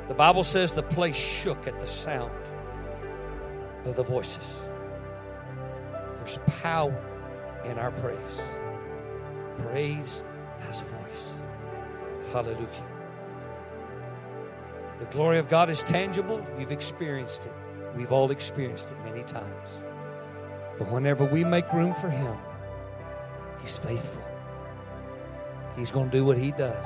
The 0.07 0.13
Bible 0.13 0.43
says 0.43 0.71
the 0.71 0.83
place 0.83 1.17
shook 1.17 1.67
at 1.67 1.79
the 1.79 1.87
sound 1.87 2.31
of 3.85 3.95
the 3.95 4.03
voices. 4.03 4.61
There's 6.17 6.37
power 6.61 6.95
in 7.65 7.79
our 7.79 7.91
praise. 7.91 8.41
Praise 9.57 10.23
has 10.59 10.81
a 10.81 10.85
voice. 10.85 11.33
Hallelujah. 12.31 12.94
The 14.99 15.05
glory 15.05 15.39
of 15.39 15.49
God 15.49 15.69
is 15.69 15.83
tangible. 15.83 16.45
You've 16.57 16.71
experienced 16.71 17.45
it. 17.45 17.53
We've 17.95 18.11
all 18.11 18.31
experienced 18.31 18.91
it 18.91 18.97
many 19.03 19.23
times. 19.23 19.69
But 20.77 20.91
whenever 20.91 21.25
we 21.25 21.43
make 21.43 21.71
room 21.73 21.93
for 21.93 22.09
Him, 22.09 22.37
He's 23.61 23.77
faithful. 23.77 24.23
He's 25.75 25.91
going 25.91 26.09
to 26.09 26.17
do 26.17 26.23
what 26.23 26.37
He 26.37 26.51
does, 26.51 26.85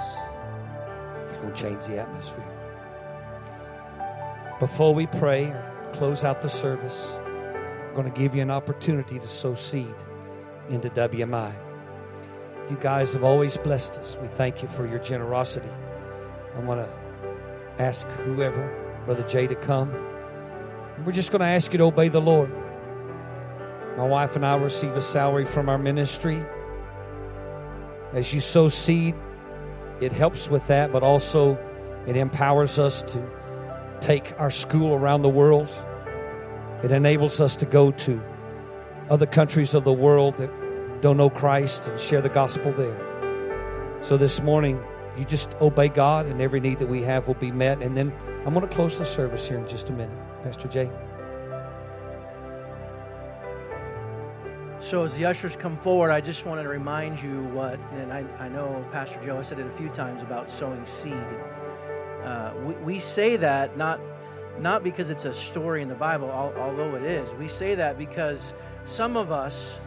He's 1.30 1.38
going 1.38 1.54
to 1.54 1.62
change 1.62 1.86
the 1.86 2.00
atmosphere. 2.00 2.46
Before 4.60 4.94
we 4.94 5.08
pray 5.08 5.46
or 5.46 5.92
close 5.94 6.24
out 6.24 6.42
the 6.42 6.50
service, 6.50 7.12
I'm 7.16 7.94
going 7.94 8.12
to 8.12 8.20
give 8.20 8.36
you 8.36 8.42
an 8.42 8.52
opportunity 8.52 9.20
to 9.20 9.28
sow 9.28 9.56
seed 9.56 9.96
into 10.70 10.90
WMI. 10.90 11.54
You 12.70 12.78
guys 12.80 13.14
have 13.14 13.24
always 13.24 13.58
blessed 13.58 13.98
us. 13.98 14.18
We 14.22 14.28
thank 14.28 14.62
you 14.62 14.68
for 14.68 14.86
your 14.88 15.00
generosity. 15.00 15.70
I 16.56 16.60
want 16.60 16.82
to 16.82 17.09
ask 17.80 18.06
whoever, 18.08 19.02
Brother 19.06 19.24
Jay, 19.24 19.48
to 19.48 19.56
come. 19.56 19.92
We're 21.06 21.14
just 21.14 21.32
going 21.32 21.40
to 21.40 21.48
ask 21.48 21.72
you 21.72 21.78
to 21.78 21.86
obey 21.86 22.10
the 22.10 22.22
Lord. 22.22 22.52
My 23.98 24.06
wife 24.06 24.36
and 24.36 24.46
I 24.46 24.58
receive 24.58 24.96
a 24.96 25.02
salary 25.02 25.46
from 25.46 25.70
our 25.70 25.78
ministry. 25.78 26.44
As 28.14 28.34
you 28.34 28.42
sow 28.42 28.70
seed, 28.70 29.16
it 30.02 30.12
helps 30.12 30.50
with 30.50 30.68
that, 30.68 30.92
but 30.92 31.04
also 31.04 31.58
it 32.06 32.18
empowers 32.18 32.80
us 32.80 33.02
to 33.04 33.30
take 34.02 34.38
our 34.40 34.50
school 34.50 34.94
around 34.94 35.22
the 35.22 35.30
world. 35.30 35.74
It 36.84 36.92
enables 36.92 37.42
us 37.42 37.56
to 37.58 37.66
go 37.66 37.92
to 37.92 38.22
other 39.10 39.26
countries 39.26 39.74
of 39.74 39.84
the 39.84 39.94
world 39.94 40.38
that 40.38 40.52
don't 41.02 41.18
know 41.18 41.30
Christ 41.30 41.88
and 41.88 42.00
share 42.00 42.22
the 42.22 42.30
gospel 42.30 42.72
there. 42.72 44.00
So 44.02 44.18
this 44.18 44.42
morning, 44.42 44.82
you 45.18 45.26
just 45.26 45.54
obey 45.62 45.90
God, 45.90 46.26
and 46.26 46.42
every 46.42 46.60
need 46.60 46.80
that 46.80 46.88
we 46.88 47.02
have 47.02 47.28
will 47.28 47.36
be 47.36 47.52
met. 47.52 47.82
And 47.82 47.96
then 47.96 48.14
I'm 48.46 48.54
going 48.54 48.68
to 48.68 48.74
close 48.74 48.98
the 48.98 49.06
service 49.06 49.48
here 49.48 49.58
in 49.58 49.68
just 49.68 49.90
a 49.90 49.94
minute. 49.94 50.18
Pastor 50.44 50.68
Jay. 50.68 50.90
So, 54.80 55.04
as 55.04 55.18
the 55.18 55.26
ushers 55.26 55.58
come 55.58 55.76
forward, 55.76 56.10
I 56.10 56.22
just 56.22 56.46
wanted 56.46 56.64
to 56.64 56.70
remind 56.70 57.22
you 57.22 57.44
what, 57.46 57.78
and 57.92 58.14
I, 58.14 58.26
I 58.40 58.48
know 58.48 58.86
Pastor 58.94 59.22
Joe 59.22 59.36
has 59.36 59.50
said 59.50 59.60
it 59.60 59.68
a 59.68 59.72
few 59.72 59.90
times 59.90 60.22
about 60.22 60.50
sowing 60.50 60.86
seed. 60.86 61.14
Uh, 62.24 62.54
we, 62.64 62.74
we 62.76 63.00
say 63.00 63.36
that 63.38 63.78
not 63.78 64.00
not 64.58 64.84
because 64.84 65.10
it's 65.10 65.26
a 65.26 65.34
story 65.34 65.82
in 65.82 65.88
the 65.88 65.96
Bible, 65.96 66.30
although 66.30 66.96
it 66.96 67.04
is. 67.04 67.34
We 67.36 67.48
say 67.48 67.76
that 67.76 67.98
because 67.98 68.54
some 68.84 69.16
of 69.16 69.32
us 69.32 69.80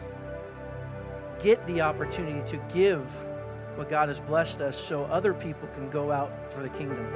get 1.41 1.65
the 1.67 1.81
opportunity 1.81 2.41
to 2.47 2.57
give 2.73 3.29
what 3.75 3.89
God 3.89 4.07
has 4.07 4.21
blessed 4.21 4.61
us 4.61 4.77
so 4.77 5.05
other 5.05 5.33
people 5.33 5.67
can 5.69 5.89
go 5.89 6.11
out 6.11 6.51
for 6.51 6.61
the 6.61 6.69
kingdom. 6.69 7.07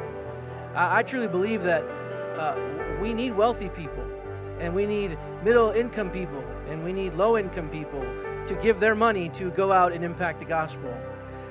I, 0.75 0.99
I 0.99 1.03
truly 1.03 1.27
believe 1.27 1.63
that 1.63 1.83
uh, 1.83 2.55
we 3.01 3.13
need 3.13 3.31
wealthy 3.33 3.69
people, 3.69 4.05
and 4.59 4.73
we 4.73 4.85
need 4.85 5.17
middle 5.43 5.71
income 5.71 6.11
people, 6.11 6.43
and 6.67 6.83
we 6.83 6.93
need 6.93 7.13
low 7.13 7.37
income 7.37 7.69
people 7.69 8.01
to 8.47 8.55
give 8.61 8.79
their 8.79 8.95
money 8.95 9.29
to 9.29 9.51
go 9.51 9.71
out 9.71 9.91
and 9.91 10.03
impact 10.03 10.39
the 10.39 10.45
gospel. 10.45 10.93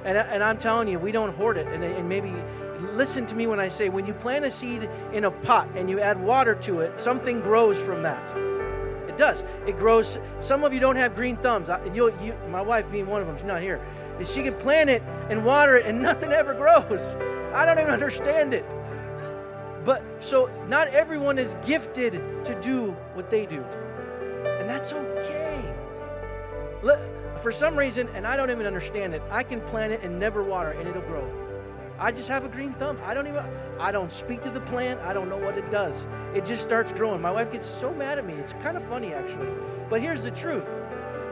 And, 0.04 0.16
and 0.16 0.42
I'm 0.42 0.56
telling 0.58 0.88
you, 0.88 0.98
we 0.98 1.12
don't 1.12 1.34
hoard 1.34 1.56
it. 1.56 1.66
And, 1.66 1.82
and 1.82 2.08
maybe 2.08 2.32
listen 2.92 3.26
to 3.26 3.34
me 3.34 3.46
when 3.46 3.58
I 3.58 3.68
say 3.68 3.88
when 3.88 4.06
you 4.06 4.14
plant 4.14 4.44
a 4.44 4.50
seed 4.50 4.88
in 5.12 5.24
a 5.24 5.30
pot 5.30 5.68
and 5.74 5.90
you 5.90 6.00
add 6.00 6.22
water 6.22 6.54
to 6.54 6.80
it, 6.80 6.98
something 6.98 7.40
grows 7.40 7.82
from 7.82 8.02
that. 8.02 8.55
It 9.16 9.20
does. 9.20 9.46
It 9.66 9.78
grows. 9.78 10.18
Some 10.40 10.62
of 10.62 10.74
you 10.74 10.80
don't 10.80 10.96
have 10.96 11.14
green 11.14 11.38
thumbs. 11.38 11.70
You, 11.94 12.12
you, 12.22 12.36
my 12.50 12.60
wife 12.60 12.92
being 12.92 13.06
one 13.06 13.22
of 13.22 13.26
them, 13.26 13.34
she's 13.38 13.44
not 13.44 13.62
here. 13.62 13.80
She 14.22 14.42
can 14.42 14.52
plant 14.52 14.90
it 14.90 15.02
and 15.30 15.42
water 15.42 15.76
it, 15.76 15.86
and 15.86 16.02
nothing 16.10 16.32
ever 16.32 16.52
grows. 16.52 17.16
I 17.54 17.64
don't 17.64 17.78
even 17.78 17.90
understand 17.90 18.52
it. 18.52 18.66
But 19.86 20.04
so 20.18 20.50
not 20.68 20.88
everyone 20.88 21.38
is 21.38 21.56
gifted 21.64 22.12
to 22.44 22.60
do 22.60 22.90
what 23.14 23.30
they 23.30 23.46
do, 23.46 23.62
and 24.44 24.68
that's 24.68 24.92
okay. 24.92 25.74
For 27.40 27.50
some 27.50 27.74
reason, 27.78 28.10
and 28.10 28.26
I 28.26 28.36
don't 28.36 28.50
even 28.50 28.66
understand 28.66 29.14
it, 29.14 29.22
I 29.30 29.44
can 29.44 29.62
plant 29.62 29.94
it 29.94 30.02
and 30.02 30.20
never 30.20 30.42
water, 30.42 30.72
and 30.72 30.86
it'll 30.86 31.00
grow. 31.00 31.45
I 31.98 32.10
just 32.10 32.28
have 32.28 32.44
a 32.44 32.48
green 32.48 32.72
thumb. 32.74 32.98
I 33.04 33.14
don't 33.14 33.26
even 33.26 33.44
I 33.78 33.92
don't 33.92 34.12
speak 34.12 34.42
to 34.42 34.50
the 34.50 34.60
plant. 34.60 35.00
I 35.00 35.12
don't 35.12 35.28
know 35.28 35.38
what 35.38 35.56
it 35.56 35.70
does. 35.70 36.06
It 36.34 36.44
just 36.44 36.62
starts 36.62 36.92
growing. 36.92 37.22
My 37.22 37.30
wife 37.30 37.52
gets 37.52 37.66
so 37.66 37.92
mad 37.94 38.18
at 38.18 38.26
me. 38.26 38.34
It's 38.34 38.52
kind 38.54 38.76
of 38.76 38.82
funny 38.82 39.12
actually. 39.14 39.48
But 39.88 40.00
here's 40.00 40.24
the 40.24 40.30
truth. 40.30 40.80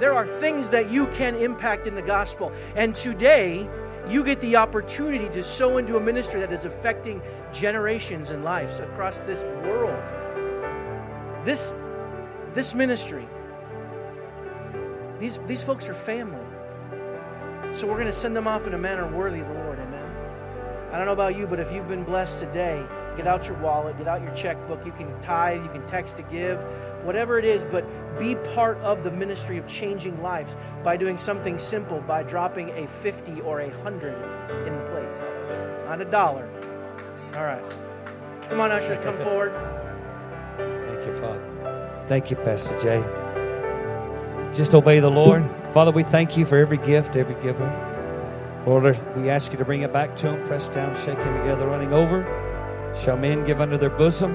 There 0.00 0.12
are 0.12 0.26
things 0.26 0.70
that 0.70 0.90
you 0.90 1.06
can 1.08 1.36
impact 1.36 1.86
in 1.86 1.94
the 1.94 2.02
gospel. 2.02 2.52
And 2.74 2.94
today, 2.94 3.68
you 4.08 4.24
get 4.24 4.40
the 4.40 4.56
opportunity 4.56 5.28
to 5.30 5.42
sow 5.42 5.78
into 5.78 5.96
a 5.96 6.00
ministry 6.00 6.40
that 6.40 6.52
is 6.52 6.64
affecting 6.64 7.22
generations 7.52 8.30
and 8.30 8.44
lives 8.44 8.80
across 8.80 9.20
this 9.20 9.44
world. 9.44 10.12
This 11.44 11.74
this 12.52 12.74
ministry 12.74 13.26
these 15.18 15.38
these 15.46 15.64
folks 15.64 15.88
are 15.88 15.94
family. 15.94 16.44
So 17.72 17.86
we're 17.86 17.94
going 17.94 18.06
to 18.06 18.12
send 18.12 18.36
them 18.36 18.46
off 18.46 18.66
in 18.66 18.74
a 18.74 18.78
manner 18.78 19.10
worthy 19.10 19.40
of 19.40 19.48
the 19.48 19.54
Lord. 19.54 19.63
I 20.94 20.96
don't 20.96 21.06
know 21.06 21.12
about 21.12 21.36
you, 21.36 21.48
but 21.48 21.58
if 21.58 21.72
you've 21.72 21.88
been 21.88 22.04
blessed 22.04 22.38
today, 22.38 22.86
get 23.16 23.26
out 23.26 23.48
your 23.48 23.58
wallet, 23.58 23.98
get 23.98 24.06
out 24.06 24.22
your 24.22 24.32
checkbook. 24.32 24.86
You 24.86 24.92
can 24.92 25.20
tithe, 25.20 25.64
you 25.64 25.68
can 25.68 25.84
text 25.86 26.18
to 26.18 26.22
give, 26.22 26.62
whatever 27.02 27.36
it 27.36 27.44
is, 27.44 27.64
but 27.64 27.84
be 28.16 28.36
part 28.54 28.78
of 28.78 29.02
the 29.02 29.10
ministry 29.10 29.58
of 29.58 29.66
changing 29.66 30.22
lives 30.22 30.56
by 30.84 30.96
doing 30.96 31.18
something 31.18 31.58
simple, 31.58 32.00
by 32.02 32.22
dropping 32.22 32.70
a 32.78 32.86
50 32.86 33.40
or 33.40 33.62
a 33.62 33.70
100 33.70 34.14
in 34.68 34.76
the 34.76 34.82
plate. 34.84 35.84
Not 35.84 36.00
a 36.00 36.04
dollar. 36.04 36.48
All 37.34 37.42
right. 37.42 37.64
Come 38.48 38.60
on, 38.60 38.70
ushers, 38.70 39.00
come 39.00 39.18
forward. 39.18 39.52
Thank 40.56 41.06
you, 41.08 41.14
Father. 41.16 42.04
Thank 42.06 42.30
you, 42.30 42.36
Pastor 42.36 42.78
Jay. 42.78 43.02
Just 44.56 44.76
obey 44.76 45.00
the 45.00 45.10
Lord. 45.10 45.44
Father, 45.72 45.90
we 45.90 46.04
thank 46.04 46.36
you 46.36 46.46
for 46.46 46.56
every 46.56 46.78
gift, 46.78 47.16
every 47.16 47.34
giver. 47.42 47.83
Lord, 48.66 48.84
we 49.14 49.28
ask 49.28 49.52
you 49.52 49.58
to 49.58 49.64
bring 49.64 49.82
it 49.82 49.92
back 49.92 50.16
to 50.16 50.28
them, 50.28 50.46
pressed 50.46 50.72
down, 50.72 50.96
shaken 50.96 51.38
together, 51.38 51.66
running 51.66 51.92
over. 51.92 52.24
Shall 52.96 53.18
men 53.18 53.44
give 53.44 53.60
unto 53.60 53.76
their 53.76 53.90
bosom? 53.90 54.32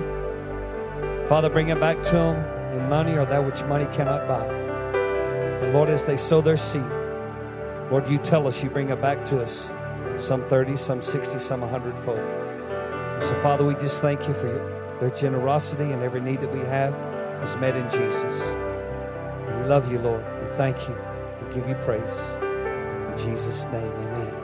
Father, 1.28 1.50
bring 1.50 1.70
it 1.70 1.80
back 1.80 2.04
to 2.04 2.12
them 2.12 2.74
in 2.74 2.88
money 2.90 3.14
or 3.16 3.26
that 3.26 3.44
which 3.44 3.64
money 3.64 3.86
cannot 3.88 4.28
buy. 4.28 4.46
And 4.46 5.74
Lord, 5.74 5.90
as 5.90 6.06
they 6.06 6.18
sow 6.18 6.42
their 6.42 6.58
seed, 6.58 6.84
Lord, 7.90 8.08
you 8.08 8.20
tell 8.20 8.48
us 8.48 8.64
you 8.64 8.70
bring 8.70 8.90
it 8.90 9.02
back 9.02 9.26
to 9.26 9.42
us. 9.42 9.72
Some 10.18 10.46
30, 10.46 10.78
some 10.78 11.02
60, 11.02 11.40
some 11.40 11.62
100 11.62 11.98
fold. 11.98 12.20
So, 13.24 13.36
Father, 13.42 13.66
we 13.66 13.74
just 13.76 14.02
thank 14.02 14.28
you 14.28 14.34
for 14.36 14.48
their 15.00 15.10
generosity 15.10 15.92
and 15.92 16.04
every 16.04 16.22
need 16.22 16.42
that 16.42 16.52
we 16.52 16.60
have 16.60 16.94
is 17.42 17.58
met 17.58 17.76
in 17.76 17.90
Jesus. 17.90 18.54
We 19.48 19.64
love 19.64 19.92
you, 19.92 19.98
Lord. 20.00 20.24
We 20.42 20.48
thank 20.48 20.88
you. 20.88 20.96
We 21.42 21.54
give 21.54 21.68
you 21.68 21.76
praise. 21.76 22.38
Jesus' 23.26 23.66
name, 23.68 23.92
amen. 23.92 24.39